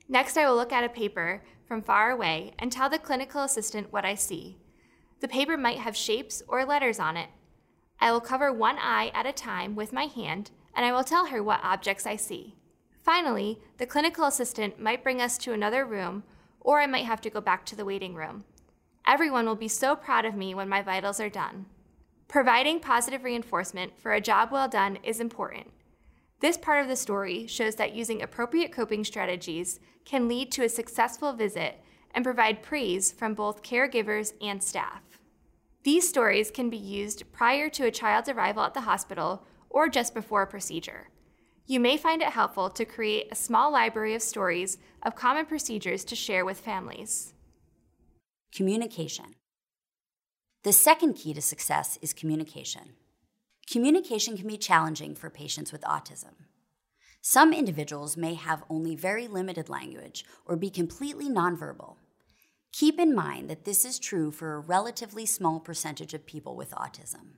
Next, 0.07 0.37
I 0.37 0.47
will 0.47 0.55
look 0.55 0.71
at 0.71 0.85
a 0.85 0.89
paper 0.89 1.43
from 1.67 1.81
far 1.81 2.11
away 2.11 2.53
and 2.57 2.71
tell 2.71 2.89
the 2.89 2.97
clinical 2.97 3.43
assistant 3.43 3.91
what 3.91 4.05
I 4.05 4.15
see. 4.15 4.59
The 5.19 5.27
paper 5.27 5.57
might 5.57 5.79
have 5.79 5.95
shapes 5.97 6.41
or 6.47 6.63
letters 6.63 6.99
on 6.99 7.17
it. 7.17 7.27
I 7.99 8.13
will 8.13 8.21
cover 8.21 8.53
one 8.53 8.77
eye 8.79 9.11
at 9.13 9.25
a 9.25 9.33
time 9.33 9.75
with 9.75 9.91
my 9.91 10.05
hand 10.05 10.51
and 10.73 10.85
I 10.85 10.93
will 10.93 11.03
tell 11.03 11.25
her 11.25 11.43
what 11.43 11.59
objects 11.63 12.07
I 12.07 12.15
see. 12.15 12.55
Finally, 13.03 13.59
the 13.77 13.85
clinical 13.85 14.23
assistant 14.23 14.79
might 14.79 15.03
bring 15.03 15.19
us 15.19 15.37
to 15.39 15.51
another 15.51 15.83
room 15.85 16.23
or 16.61 16.79
I 16.79 16.87
might 16.87 17.05
have 17.05 17.19
to 17.21 17.29
go 17.29 17.41
back 17.41 17.65
to 17.65 17.75
the 17.75 17.83
waiting 17.83 18.15
room. 18.15 18.45
Everyone 19.05 19.45
will 19.45 19.55
be 19.55 19.67
so 19.67 19.95
proud 19.95 20.25
of 20.25 20.35
me 20.35 20.55
when 20.55 20.69
my 20.69 20.81
vitals 20.81 21.19
are 21.19 21.29
done. 21.29 21.65
Providing 22.29 22.79
positive 22.79 23.23
reinforcement 23.23 23.99
for 23.99 24.13
a 24.13 24.21
job 24.21 24.49
well 24.51 24.67
done 24.67 24.97
is 25.03 25.19
important. 25.19 25.67
This 26.39 26.57
part 26.57 26.81
of 26.81 26.87
the 26.87 26.95
story 26.95 27.45
shows 27.45 27.75
that 27.75 27.93
using 27.93 28.21
appropriate 28.21 28.71
coping 28.71 29.03
strategies 29.03 29.79
can 30.05 30.27
lead 30.27 30.51
to 30.53 30.63
a 30.63 30.69
successful 30.69 31.33
visit 31.33 31.81
and 32.15 32.23
provide 32.23 32.63
praise 32.63 33.11
from 33.11 33.33
both 33.33 33.63
caregivers 33.63 34.33
and 34.41 34.63
staff. 34.63 35.01
These 35.83 36.07
stories 36.07 36.49
can 36.49 36.69
be 36.69 36.77
used 36.77 37.31
prior 37.33 37.69
to 37.71 37.85
a 37.85 37.91
child's 37.91 38.29
arrival 38.29 38.63
at 38.63 38.73
the 38.73 38.81
hospital 38.81 39.45
or 39.69 39.89
just 39.89 40.13
before 40.13 40.43
a 40.43 40.47
procedure. 40.47 41.09
You 41.65 41.79
may 41.79 41.97
find 41.97 42.21
it 42.21 42.29
helpful 42.29 42.69
to 42.69 42.85
create 42.85 43.27
a 43.31 43.35
small 43.35 43.71
library 43.71 44.15
of 44.15 44.21
stories 44.21 44.77
of 45.01 45.15
common 45.15 45.45
procedures 45.45 46.05
to 46.05 46.15
share 46.15 46.45
with 46.45 46.59
families. 46.59 47.33
Communication. 48.55 49.33
The 50.61 50.73
second 50.73 51.15
key 51.15 51.33
to 51.33 51.41
success 51.41 51.97
is 52.03 52.13
communication. 52.13 52.93
Communication 53.67 54.37
can 54.37 54.45
be 54.45 54.57
challenging 54.57 55.15
for 55.15 55.31
patients 55.31 55.71
with 55.71 55.81
autism. 55.81 56.35
Some 57.19 57.51
individuals 57.51 58.15
may 58.15 58.35
have 58.35 58.63
only 58.69 58.95
very 58.95 59.27
limited 59.27 59.69
language 59.69 60.23
or 60.45 60.55
be 60.55 60.69
completely 60.69 61.27
nonverbal. 61.27 61.95
Keep 62.71 62.99
in 62.99 63.15
mind 63.15 63.49
that 63.49 63.65
this 63.65 63.83
is 63.83 63.97
true 63.97 64.29
for 64.29 64.53
a 64.53 64.59
relatively 64.59 65.25
small 65.25 65.59
percentage 65.59 66.13
of 66.13 66.27
people 66.27 66.55
with 66.55 66.69
autism. 66.71 67.37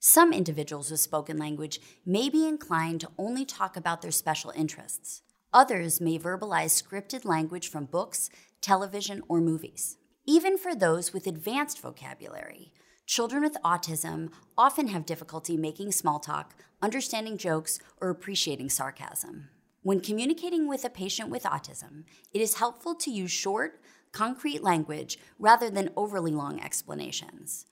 Some 0.00 0.32
individuals 0.32 0.90
with 0.90 0.98
spoken 0.98 1.38
language 1.38 1.80
may 2.04 2.28
be 2.28 2.48
inclined 2.48 3.00
to 3.02 3.12
only 3.16 3.44
talk 3.44 3.76
about 3.76 4.02
their 4.02 4.10
special 4.10 4.52
interests. 4.56 5.22
Others 5.52 6.00
may 6.00 6.18
verbalize 6.18 6.82
scripted 6.82 7.24
language 7.24 7.68
from 7.68 7.84
books, 7.84 8.28
television, 8.60 9.22
or 9.28 9.40
movies. 9.40 9.98
Even 10.26 10.56
for 10.56 10.72
those 10.72 11.12
with 11.12 11.26
advanced 11.26 11.80
vocabulary, 11.80 12.72
children 13.06 13.42
with 13.42 13.56
autism 13.64 14.30
often 14.56 14.86
have 14.86 15.04
difficulty 15.04 15.56
making 15.56 15.90
small 15.90 16.20
talk, 16.20 16.54
understanding 16.80 17.36
jokes, 17.36 17.80
or 18.00 18.08
appreciating 18.08 18.70
sarcasm. 18.70 19.48
When 19.82 19.98
communicating 20.00 20.68
with 20.68 20.84
a 20.84 20.90
patient 20.90 21.28
with 21.28 21.42
autism, 21.42 22.04
it 22.32 22.40
is 22.40 22.58
helpful 22.58 22.94
to 22.94 23.10
use 23.10 23.32
short, 23.32 23.80
concrete 24.12 24.62
language 24.62 25.18
rather 25.40 25.68
than 25.68 25.90
overly 25.96 26.30
long 26.30 26.60
explanations. 26.60 27.66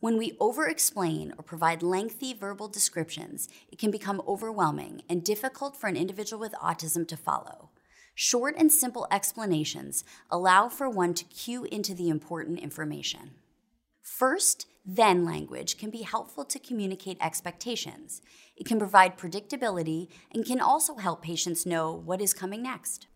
When 0.00 0.18
we 0.18 0.36
over 0.38 0.68
explain 0.68 1.32
or 1.38 1.42
provide 1.42 1.82
lengthy 1.82 2.34
verbal 2.34 2.68
descriptions, 2.68 3.48
it 3.72 3.78
can 3.78 3.90
become 3.90 4.20
overwhelming 4.28 5.00
and 5.08 5.24
difficult 5.24 5.74
for 5.74 5.86
an 5.86 5.96
individual 5.96 6.38
with 6.38 6.52
autism 6.62 7.08
to 7.08 7.16
follow. 7.16 7.70
Short 8.16 8.54
and 8.56 8.70
simple 8.70 9.08
explanations 9.10 10.04
allow 10.30 10.68
for 10.68 10.88
one 10.88 11.14
to 11.14 11.24
cue 11.24 11.64
into 11.64 11.94
the 11.94 12.08
important 12.08 12.60
information. 12.60 13.32
First, 14.02 14.66
then 14.86 15.24
language 15.24 15.78
can 15.78 15.90
be 15.90 16.02
helpful 16.02 16.44
to 16.44 16.60
communicate 16.60 17.16
expectations. 17.20 18.22
It 18.56 18.66
can 18.66 18.78
provide 18.78 19.18
predictability 19.18 20.08
and 20.32 20.46
can 20.46 20.60
also 20.60 20.96
help 20.96 21.22
patients 21.22 21.66
know 21.66 21.92
what 21.92 22.20
is 22.20 22.32
coming 22.32 22.62
next. 22.62 23.08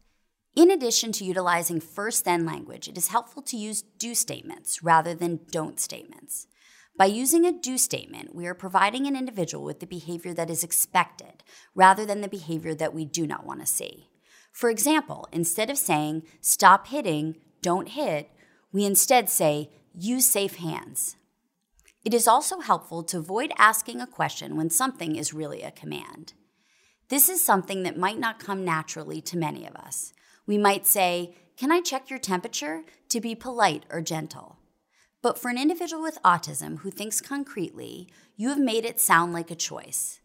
In 0.56 0.68
addition 0.68 1.12
to 1.12 1.24
utilizing 1.24 1.78
first 1.78 2.24
then 2.24 2.44
language, 2.44 2.88
it 2.88 2.98
is 2.98 3.08
helpful 3.08 3.42
to 3.42 3.56
use 3.56 3.82
do 3.82 4.16
statements 4.16 4.82
rather 4.82 5.14
than 5.14 5.40
don't 5.52 5.78
statements. 5.78 6.48
By 6.96 7.06
using 7.06 7.46
a 7.46 7.52
do 7.52 7.78
statement, 7.78 8.34
we 8.34 8.48
are 8.48 8.54
providing 8.54 9.06
an 9.06 9.14
individual 9.14 9.62
with 9.62 9.78
the 9.78 9.86
behavior 9.86 10.34
that 10.34 10.50
is 10.50 10.64
expected 10.64 11.44
rather 11.76 12.04
than 12.04 12.22
the 12.22 12.28
behavior 12.28 12.74
that 12.74 12.92
we 12.92 13.04
do 13.04 13.24
not 13.28 13.46
want 13.46 13.60
to 13.60 13.66
see. 13.66 14.08
For 14.58 14.70
example, 14.70 15.28
instead 15.30 15.70
of 15.70 15.78
saying, 15.78 16.24
stop 16.40 16.88
hitting, 16.88 17.36
don't 17.62 17.90
hit, 17.90 18.28
we 18.72 18.84
instead 18.84 19.30
say, 19.30 19.70
use 19.94 20.26
safe 20.26 20.56
hands. 20.56 21.14
It 22.04 22.12
is 22.12 22.26
also 22.26 22.58
helpful 22.58 23.04
to 23.04 23.18
avoid 23.18 23.52
asking 23.56 24.00
a 24.00 24.06
question 24.08 24.56
when 24.56 24.68
something 24.68 25.14
is 25.14 25.32
really 25.32 25.62
a 25.62 25.70
command. 25.70 26.32
This 27.08 27.28
is 27.28 27.40
something 27.40 27.84
that 27.84 27.96
might 27.96 28.18
not 28.18 28.40
come 28.40 28.64
naturally 28.64 29.20
to 29.20 29.38
many 29.38 29.64
of 29.64 29.76
us. 29.76 30.12
We 30.44 30.58
might 30.58 30.88
say, 30.88 31.36
Can 31.56 31.70
I 31.70 31.80
check 31.80 32.10
your 32.10 32.18
temperature? 32.18 32.82
to 33.10 33.20
be 33.20 33.36
polite 33.36 33.84
or 33.90 34.02
gentle. 34.02 34.56
But 35.22 35.38
for 35.38 35.50
an 35.50 35.58
individual 35.58 36.02
with 36.02 36.20
autism 36.24 36.80
who 36.80 36.90
thinks 36.90 37.20
concretely, 37.20 38.08
you 38.34 38.48
have 38.48 38.58
made 38.58 38.84
it 38.84 38.98
sound 38.98 39.32
like 39.32 39.52
a 39.52 39.54
choice. 39.54 40.18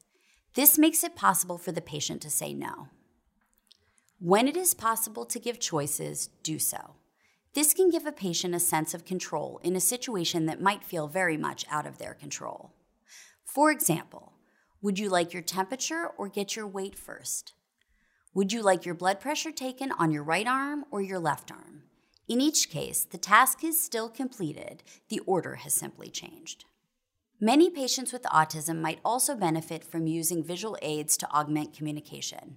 This 0.55 0.79
makes 0.79 1.03
it 1.03 1.15
possible 1.15 1.59
for 1.59 1.71
the 1.71 1.81
patient 1.81 2.19
to 2.23 2.31
say 2.31 2.55
no. 2.55 2.87
When 4.25 4.47
it 4.47 4.55
is 4.55 4.73
possible 4.73 5.25
to 5.25 5.37
give 5.37 5.59
choices, 5.59 6.29
do 6.43 6.57
so. 6.57 6.95
This 7.55 7.73
can 7.73 7.89
give 7.89 8.05
a 8.05 8.13
patient 8.13 8.55
a 8.55 8.59
sense 8.61 8.93
of 8.93 9.03
control 9.03 9.59
in 9.65 9.75
a 9.75 9.81
situation 9.81 10.45
that 10.45 10.61
might 10.61 10.81
feel 10.81 11.09
very 11.09 11.35
much 11.35 11.65
out 11.69 11.85
of 11.85 11.97
their 11.97 12.13
control. 12.13 12.71
For 13.43 13.69
example, 13.69 14.31
would 14.81 14.97
you 14.97 15.09
like 15.09 15.33
your 15.33 15.41
temperature 15.41 16.07
or 16.17 16.29
get 16.29 16.55
your 16.55 16.65
weight 16.65 16.97
first? 16.97 17.51
Would 18.33 18.53
you 18.53 18.61
like 18.61 18.85
your 18.85 18.95
blood 18.95 19.19
pressure 19.19 19.51
taken 19.51 19.91
on 19.91 20.09
your 20.09 20.23
right 20.23 20.47
arm 20.47 20.85
or 20.89 21.01
your 21.01 21.19
left 21.19 21.51
arm? 21.51 21.81
In 22.29 22.39
each 22.39 22.69
case, 22.69 23.03
the 23.03 23.17
task 23.17 23.61
is 23.61 23.83
still 23.83 24.07
completed, 24.07 24.83
the 25.09 25.19
order 25.25 25.55
has 25.55 25.73
simply 25.73 26.09
changed. 26.09 26.63
Many 27.41 27.69
patients 27.69 28.13
with 28.13 28.23
autism 28.23 28.79
might 28.79 29.01
also 29.03 29.35
benefit 29.35 29.83
from 29.83 30.07
using 30.07 30.41
visual 30.41 30.77
aids 30.81 31.17
to 31.17 31.29
augment 31.29 31.75
communication. 31.75 32.55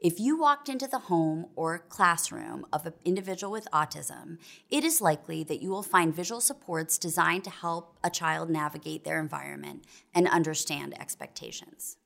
If 0.00 0.18
you 0.18 0.38
walked 0.38 0.70
into 0.70 0.86
the 0.86 0.98
home 0.98 1.48
or 1.54 1.78
classroom 1.78 2.64
of 2.72 2.86
an 2.86 2.94
individual 3.04 3.52
with 3.52 3.68
autism, 3.70 4.38
it 4.70 4.82
is 4.82 5.02
likely 5.02 5.44
that 5.44 5.60
you 5.60 5.68
will 5.68 5.82
find 5.82 6.16
visual 6.16 6.40
supports 6.40 6.96
designed 6.96 7.44
to 7.44 7.50
help 7.50 7.98
a 8.02 8.08
child 8.08 8.48
navigate 8.48 9.04
their 9.04 9.20
environment 9.20 9.84
and 10.14 10.26
understand 10.26 10.98
expectations. 10.98 11.98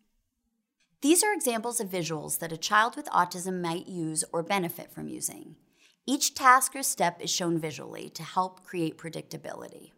These 1.02 1.22
are 1.22 1.32
examples 1.32 1.78
of 1.78 1.88
visuals 1.88 2.40
that 2.40 2.50
a 2.50 2.56
child 2.56 2.96
with 2.96 3.06
autism 3.10 3.60
might 3.60 3.86
use 3.86 4.24
or 4.32 4.42
benefit 4.42 4.90
from 4.90 5.06
using. 5.06 5.54
Each 6.04 6.34
task 6.34 6.74
or 6.74 6.82
step 6.82 7.22
is 7.22 7.30
shown 7.30 7.60
visually 7.60 8.08
to 8.08 8.24
help 8.24 8.64
create 8.64 8.98
predictability. 8.98 9.92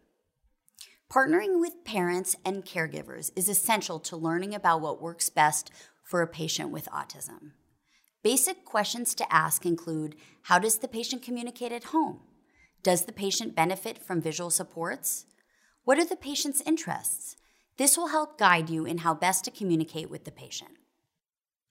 Partnering 1.11 1.59
with 1.59 1.83
parents 1.83 2.35
and 2.45 2.63
caregivers 2.63 3.31
is 3.35 3.49
essential 3.49 3.99
to 4.01 4.15
learning 4.15 4.53
about 4.53 4.81
what 4.81 5.01
works 5.01 5.31
best 5.31 5.71
for 6.03 6.21
a 6.21 6.27
patient 6.27 6.69
with 6.69 6.87
autism. 6.91 7.53
Basic 8.23 8.65
questions 8.65 9.13
to 9.15 9.33
ask 9.33 9.65
include 9.65 10.15
How 10.43 10.59
does 10.59 10.79
the 10.79 10.87
patient 10.87 11.21
communicate 11.21 11.71
at 11.71 11.85
home? 11.85 12.19
Does 12.83 13.05
the 13.05 13.11
patient 13.11 13.55
benefit 13.55 13.97
from 13.99 14.21
visual 14.21 14.49
supports? 14.49 15.25
What 15.83 15.99
are 15.99 16.05
the 16.05 16.15
patient's 16.15 16.61
interests? 16.65 17.35
This 17.77 17.95
will 17.95 18.07
help 18.07 18.39
guide 18.39 18.69
you 18.69 18.85
in 18.85 18.99
how 18.99 19.13
best 19.13 19.45
to 19.45 19.51
communicate 19.51 20.09
with 20.09 20.25
the 20.25 20.31
patient. 20.31 20.71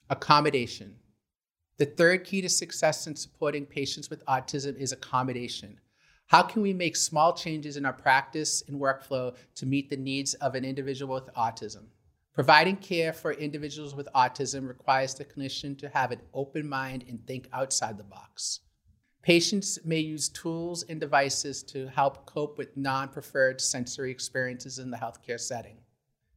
Accommodation. 0.09 0.97
The 1.79 1.87
third 1.87 2.25
key 2.25 2.41
to 2.43 2.49
success 2.49 3.07
in 3.07 3.17
supporting 3.17 3.67
patients 3.67 4.09
with 4.09 4.25
autism 4.27 4.77
is 4.77 4.93
accommodation. 4.93 5.81
How 6.29 6.43
can 6.43 6.63
we 6.63 6.73
make 6.73 6.97
small 6.97 7.35
changes 7.35 7.77
in 7.77 7.85
our 7.85 7.93
practice 7.93 8.63
and 8.69 8.81
workflow 8.81 9.35
to 9.57 9.67
meet 9.67 9.91
the 9.91 9.97
needs 9.97 10.35
of 10.35 10.55
an 10.55 10.65
individual 10.65 11.15
with 11.15 11.35
autism? 11.35 11.87
Providing 12.37 12.77
care 12.77 13.15
for 13.15 13.33
individuals 13.33 13.95
with 13.95 14.11
autism 14.15 14.69
requires 14.69 15.15
the 15.15 15.25
clinician 15.25 15.77
to 15.79 15.89
have 15.89 16.11
an 16.13 16.21
open 16.35 16.69
mind 16.69 17.03
and 17.09 17.27
think 17.27 17.49
outside 17.51 17.97
the 17.97 18.05
box. 18.05 18.61
Patients 19.23 19.79
may 19.87 20.01
use 20.01 20.29
tools 20.29 20.83
and 20.83 21.01
devices 21.01 21.63
to 21.63 21.89
help 21.89 22.27
cope 22.27 22.59
with 22.59 22.77
non 22.77 23.09
preferred 23.09 23.59
sensory 23.59 24.11
experiences 24.11 24.79
in 24.79 24.91
the 24.91 24.99
healthcare 24.99 25.41
setting. 25.41 25.79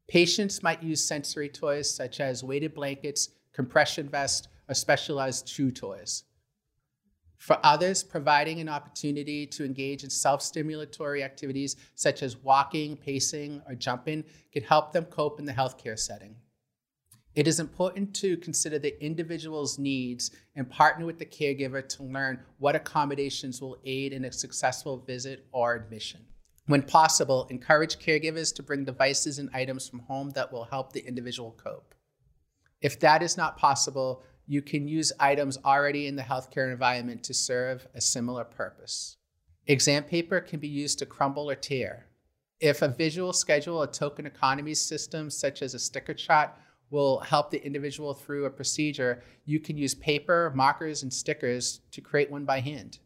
Patients 0.08 0.64
might 0.64 0.82
use 0.82 1.04
sensory 1.04 1.50
toys 1.50 1.94
such 1.94 2.22
as 2.22 2.46
weighted 2.46 2.74
blankets, 2.74 3.32
compression 3.52 4.08
vests, 4.08 4.48
or 4.70 4.76
specialized 4.76 5.48
chew 5.48 5.70
toys. 5.70 6.24
For 7.40 7.58
others, 7.64 8.04
providing 8.04 8.60
an 8.60 8.68
opportunity 8.68 9.48
to 9.48 9.64
engage 9.64 10.04
in 10.04 10.10
self 10.10 10.42
stimulatory 10.42 11.24
activities 11.24 11.78
such 11.96 12.22
as 12.22 12.38
walking, 12.38 12.98
pacing, 12.98 13.62
or 13.66 13.76
jumping 13.76 14.26
can 14.52 14.64
help 14.64 14.92
them 14.92 15.06
cope 15.06 15.40
in 15.40 15.46
the 15.46 15.54
healthcare 15.54 15.98
setting. 15.98 16.36
It 17.36 17.48
is 17.48 17.62
important 17.62 18.14
to 18.16 18.36
consider 18.38 18.78
the 18.78 19.02
individual's 19.02 19.80
needs 19.80 20.32
and 20.56 20.70
partner 20.70 21.06
with 21.06 21.18
the 21.18 21.26
caregiver 21.26 21.88
to 21.88 22.04
learn 22.04 22.42
what 22.58 22.76
accommodations 22.76 23.62
will 23.62 23.78
aid 23.86 24.12
in 24.12 24.26
a 24.26 24.32
successful 24.34 24.98
visit 24.98 25.48
or 25.54 25.76
admission. 25.76 26.26
When 26.66 26.82
possible, 26.84 27.48
encourage 27.50 28.00
caregivers 28.00 28.54
to 28.56 28.64
bring 28.64 28.84
devices 28.84 29.40
and 29.40 29.50
items 29.54 29.88
from 29.88 30.00
home 30.00 30.32
that 30.32 30.52
will 30.52 30.66
help 30.66 30.92
the 30.92 31.08
individual 31.08 31.52
cope. 31.52 31.96
If 32.82 33.00
that 33.00 33.24
is 33.24 33.38
not 33.38 33.58
possible, 33.58 34.24
you 34.50 34.64
can 34.64 34.88
use 34.88 35.14
items 35.20 35.60
already 35.64 36.08
in 36.08 36.16
the 36.16 36.24
healthcare 36.24 36.72
environment 36.72 37.22
to 37.22 37.36
serve 37.36 37.88
a 37.94 38.02
similar 38.02 38.44
purpose. 38.44 39.18
Exam 39.68 40.04
paper 40.04 40.42
can 40.42 40.60
be 40.60 40.68
used 40.68 40.98
to 40.98 41.06
crumble 41.06 41.48
or 41.52 41.54
tear. 41.54 42.08
If 42.60 42.82
a 42.82 42.88
visual 42.88 43.32
schedule 43.32 43.78
or 43.78 43.86
token 43.86 44.26
economy 44.26 44.74
system, 44.74 45.30
such 45.30 45.62
as 45.62 45.76
a 45.76 45.80
sticker 45.80 46.16
chart, 46.16 46.50
will 46.90 47.20
help 47.20 47.52
the 47.52 47.64
individual 47.64 48.16
through 48.16 48.46
a 48.46 48.50
procedure, 48.50 49.22
you 49.46 49.60
can 49.60 49.78
use 49.78 49.94
paper, 49.94 50.52
markers, 50.56 51.04
and 51.04 51.14
stickers 51.14 51.82
to 51.92 52.02
create 52.02 52.32
one 52.32 52.46
by 52.46 52.60
hand. 52.60 52.98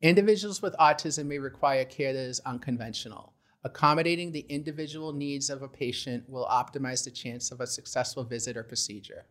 Individuals 0.00 0.62
with 0.62 0.76
autism 0.78 1.26
may 1.26 1.40
require 1.40 1.84
care 1.84 2.12
that 2.12 2.20
is 2.20 2.38
unconventional. 2.46 3.32
Accommodating 3.64 4.30
the 4.30 4.46
individual 4.48 5.12
needs 5.12 5.50
of 5.50 5.60
a 5.60 5.68
patient 5.68 6.30
will 6.30 6.46
optimize 6.46 7.02
the 7.04 7.10
chance 7.10 7.50
of 7.50 7.60
a 7.60 7.66
successful 7.66 8.22
visit 8.22 8.56
or 8.56 8.62
procedure. 8.62 9.26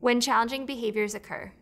When 0.00 0.20
challenging 0.20 0.66
behaviors 0.66 1.14
occur. 1.14 1.52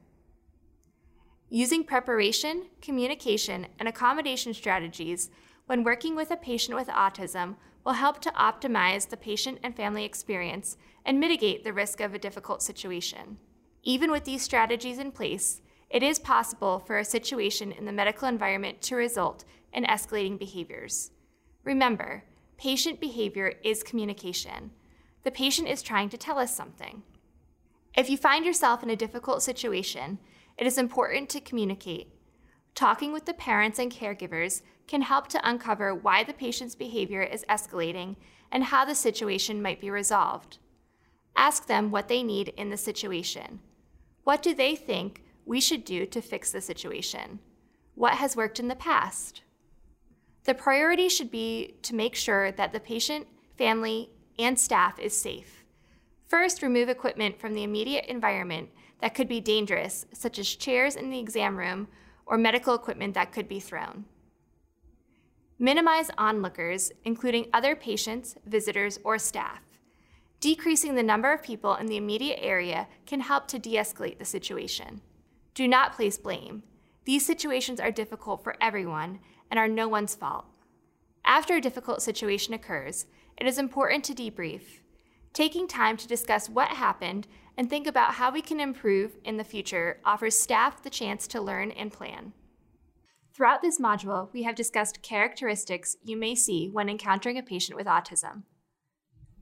Using 1.50 1.84
preparation, 1.84 2.66
communication, 2.80 3.66
and 3.78 3.88
accommodation 3.88 4.54
strategies 4.54 5.30
when 5.66 5.84
working 5.84 6.14
with 6.14 6.30
a 6.30 6.36
patient 6.36 6.76
with 6.76 6.88
autism 6.88 7.56
will 7.84 7.94
help 7.94 8.20
to 8.20 8.30
optimize 8.30 9.08
the 9.08 9.16
patient 9.16 9.58
and 9.62 9.74
family 9.74 10.04
experience 10.04 10.76
and 11.04 11.18
mitigate 11.18 11.64
the 11.64 11.72
risk 11.72 12.00
of 12.00 12.14
a 12.14 12.18
difficult 12.18 12.62
situation. 12.62 13.38
Even 13.82 14.10
with 14.10 14.24
these 14.24 14.42
strategies 14.42 14.98
in 14.98 15.10
place, 15.10 15.62
it 15.90 16.02
is 16.02 16.18
possible 16.18 16.78
for 16.78 16.98
a 16.98 17.04
situation 17.04 17.72
in 17.72 17.86
the 17.86 17.92
medical 17.92 18.28
environment 18.28 18.82
to 18.82 18.94
result 18.94 19.44
in 19.72 19.84
escalating 19.84 20.38
behaviors. 20.38 21.10
Remember, 21.64 22.24
patient 22.58 23.00
behavior 23.00 23.54
is 23.64 23.82
communication. 23.82 24.70
The 25.24 25.30
patient 25.30 25.68
is 25.68 25.82
trying 25.82 26.10
to 26.10 26.18
tell 26.18 26.38
us 26.38 26.54
something. 26.54 27.02
If 27.98 28.08
you 28.08 28.16
find 28.16 28.46
yourself 28.46 28.84
in 28.84 28.90
a 28.90 28.94
difficult 28.94 29.42
situation, 29.42 30.20
it 30.56 30.68
is 30.68 30.78
important 30.78 31.28
to 31.30 31.40
communicate. 31.40 32.06
Talking 32.76 33.12
with 33.12 33.24
the 33.24 33.34
parents 33.34 33.80
and 33.80 33.90
caregivers 33.90 34.62
can 34.86 35.02
help 35.02 35.26
to 35.30 35.40
uncover 35.42 35.92
why 35.92 36.22
the 36.22 36.32
patient's 36.32 36.76
behavior 36.76 37.22
is 37.22 37.44
escalating 37.48 38.14
and 38.52 38.62
how 38.62 38.84
the 38.84 38.94
situation 38.94 39.60
might 39.60 39.80
be 39.80 39.90
resolved. 39.90 40.58
Ask 41.34 41.66
them 41.66 41.90
what 41.90 42.06
they 42.06 42.22
need 42.22 42.50
in 42.56 42.70
the 42.70 42.76
situation. 42.76 43.58
What 44.22 44.44
do 44.44 44.54
they 44.54 44.76
think 44.76 45.24
we 45.44 45.60
should 45.60 45.84
do 45.84 46.06
to 46.06 46.22
fix 46.22 46.52
the 46.52 46.60
situation? 46.60 47.40
What 47.96 48.14
has 48.14 48.36
worked 48.36 48.60
in 48.60 48.68
the 48.68 48.76
past? 48.76 49.42
The 50.44 50.54
priority 50.54 51.08
should 51.08 51.32
be 51.32 51.74
to 51.82 51.96
make 51.96 52.14
sure 52.14 52.52
that 52.52 52.72
the 52.72 52.78
patient, 52.78 53.26
family, 53.56 54.10
and 54.38 54.56
staff 54.56 55.00
is 55.00 55.20
safe. 55.20 55.57
First, 56.28 56.62
remove 56.62 56.90
equipment 56.90 57.40
from 57.40 57.54
the 57.54 57.64
immediate 57.64 58.04
environment 58.04 58.68
that 59.00 59.14
could 59.14 59.28
be 59.28 59.40
dangerous, 59.40 60.04
such 60.12 60.38
as 60.38 60.46
chairs 60.54 60.94
in 60.94 61.08
the 61.08 61.18
exam 61.18 61.56
room 61.56 61.88
or 62.26 62.36
medical 62.36 62.74
equipment 62.74 63.14
that 63.14 63.32
could 63.32 63.48
be 63.48 63.60
thrown. 63.60 64.04
Minimize 65.58 66.10
onlookers, 66.18 66.92
including 67.04 67.46
other 67.52 67.74
patients, 67.74 68.36
visitors, 68.46 68.98
or 69.02 69.18
staff. 69.18 69.62
Decreasing 70.40 70.94
the 70.94 71.02
number 71.02 71.32
of 71.32 71.42
people 71.42 71.74
in 71.74 71.86
the 71.86 71.96
immediate 71.96 72.38
area 72.40 72.86
can 73.06 73.20
help 73.20 73.48
to 73.48 73.58
de 73.58 73.74
escalate 73.74 74.18
the 74.18 74.24
situation. 74.24 75.00
Do 75.54 75.66
not 75.66 75.94
place 75.94 76.18
blame. 76.18 76.62
These 77.06 77.26
situations 77.26 77.80
are 77.80 77.90
difficult 77.90 78.44
for 78.44 78.54
everyone 78.60 79.18
and 79.50 79.58
are 79.58 79.66
no 79.66 79.88
one's 79.88 80.14
fault. 80.14 80.44
After 81.24 81.56
a 81.56 81.60
difficult 81.60 82.02
situation 82.02 82.54
occurs, 82.54 83.06
it 83.36 83.46
is 83.46 83.58
important 83.58 84.04
to 84.04 84.14
debrief, 84.14 84.80
taking 85.32 85.68
time 85.68 85.96
to 85.96 86.08
discuss 86.08 86.48
what 86.48 86.68
happened 86.68 87.26
and 87.56 87.68
think 87.68 87.86
about 87.86 88.14
how 88.14 88.30
we 88.30 88.40
can 88.40 88.60
improve 88.60 89.16
in 89.24 89.36
the 89.36 89.44
future 89.44 90.00
offers 90.04 90.38
staff 90.38 90.82
the 90.82 90.90
chance 90.90 91.26
to 91.26 91.40
learn 91.40 91.70
and 91.72 91.92
plan. 91.92 92.32
Throughout 93.34 93.62
this 93.62 93.80
module, 93.80 94.32
we 94.32 94.42
have 94.42 94.54
discussed 94.54 95.02
characteristics 95.02 95.96
you 96.02 96.16
may 96.16 96.34
see 96.34 96.68
when 96.68 96.88
encountering 96.88 97.38
a 97.38 97.42
patient 97.42 97.76
with 97.76 97.86
autism. 97.86 98.42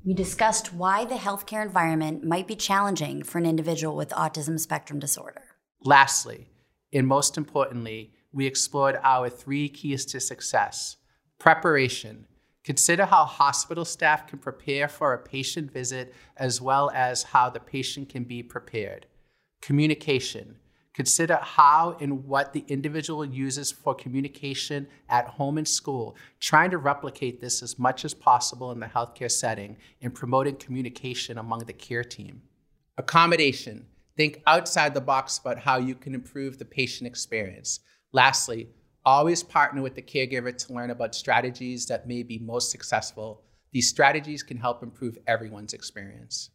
We 0.04 0.14
discussed 0.14 0.72
why 0.72 1.04
the 1.04 1.16
healthcare 1.16 1.64
environment 1.64 2.22
might 2.22 2.46
be 2.46 2.56
challenging 2.56 3.22
for 3.22 3.38
an 3.38 3.46
individual 3.46 3.96
with 3.96 4.10
autism 4.10 4.60
spectrum 4.60 4.98
disorder. 4.98 5.42
Lastly, 5.82 6.48
and 6.92 7.06
most 7.06 7.36
importantly, 7.36 8.12
we 8.32 8.46
explored 8.46 8.98
our 9.02 9.28
three 9.28 9.68
keys 9.68 10.04
to 10.06 10.20
success 10.20 10.96
preparation, 11.38 12.26
Consider 12.66 13.06
how 13.06 13.24
hospital 13.24 13.84
staff 13.84 14.26
can 14.26 14.40
prepare 14.40 14.88
for 14.88 15.12
a 15.12 15.18
patient 15.18 15.70
visit 15.70 16.12
as 16.36 16.60
well 16.60 16.90
as 16.92 17.22
how 17.22 17.48
the 17.48 17.60
patient 17.60 18.08
can 18.08 18.24
be 18.24 18.42
prepared. 18.42 19.06
Communication. 19.62 20.56
Consider 20.92 21.36
how 21.36 21.96
and 22.00 22.24
what 22.24 22.52
the 22.52 22.64
individual 22.66 23.24
uses 23.24 23.70
for 23.70 23.94
communication 23.94 24.88
at 25.08 25.28
home 25.28 25.58
and 25.58 25.68
school, 25.68 26.16
trying 26.40 26.72
to 26.72 26.78
replicate 26.78 27.40
this 27.40 27.62
as 27.62 27.78
much 27.78 28.04
as 28.04 28.14
possible 28.14 28.72
in 28.72 28.80
the 28.80 28.86
healthcare 28.86 29.30
setting 29.30 29.76
and 30.02 30.12
promoting 30.12 30.56
communication 30.56 31.38
among 31.38 31.60
the 31.60 31.72
care 31.72 32.02
team. 32.02 32.42
Accommodation. 32.98 33.86
Think 34.16 34.42
outside 34.44 34.92
the 34.92 35.00
box 35.00 35.38
about 35.38 35.60
how 35.60 35.76
you 35.76 35.94
can 35.94 36.16
improve 36.16 36.58
the 36.58 36.64
patient 36.64 37.06
experience. 37.06 37.78
Lastly, 38.12 38.70
Always 39.06 39.44
partner 39.44 39.82
with 39.82 39.94
the 39.94 40.02
caregiver 40.02 40.58
to 40.58 40.72
learn 40.72 40.90
about 40.90 41.14
strategies 41.14 41.86
that 41.86 42.08
may 42.08 42.24
be 42.24 42.40
most 42.40 42.72
successful. 42.72 43.44
These 43.70 43.88
strategies 43.88 44.42
can 44.42 44.56
help 44.56 44.82
improve 44.82 45.16
everyone's 45.28 45.72
experience. 45.72 46.50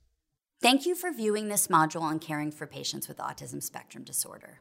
Thank 0.61 0.85
you 0.85 0.93
for 0.93 1.13
viewing 1.13 1.47
this 1.47 1.69
module 1.69 2.01
on 2.01 2.19
caring 2.19 2.51
for 2.51 2.67
patients 2.67 3.07
with 3.07 3.19
autism 3.19 3.63
spectrum 3.63 4.03
disorder. 4.03 4.59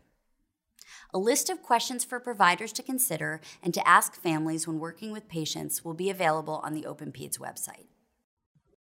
A 1.13 1.19
list 1.19 1.51
of 1.51 1.63
questions 1.63 2.05
for 2.05 2.21
providers 2.21 2.73
to 2.75 2.83
consider 2.85 3.41
and 3.61 3.75
to 3.75 3.87
ask 3.87 4.15
families 4.15 4.69
when 4.69 4.79
working 4.79 5.11
with 5.11 5.29
patients 5.29 5.85
will 5.85 5.95
be 5.95 6.11
available 6.11 6.61
on 6.63 6.75
the 6.75 6.83
OpenPeds 6.83 7.41
website. 7.41 7.89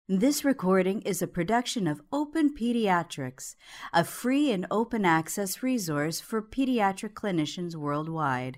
This 0.10 0.44
recording 0.44 1.02
is 1.04 1.22
a 1.22 1.28
production 1.28 1.86
of 1.88 2.02
Open 2.12 2.56
Pediatrics, 2.56 3.56
a 3.94 4.04
free 4.04 4.52
and 4.52 4.66
open 4.72 5.06
access 5.06 5.62
resource 5.62 6.20
for 6.20 6.42
pediatric 6.42 7.14
clinicians 7.14 7.76
worldwide. 7.76 8.58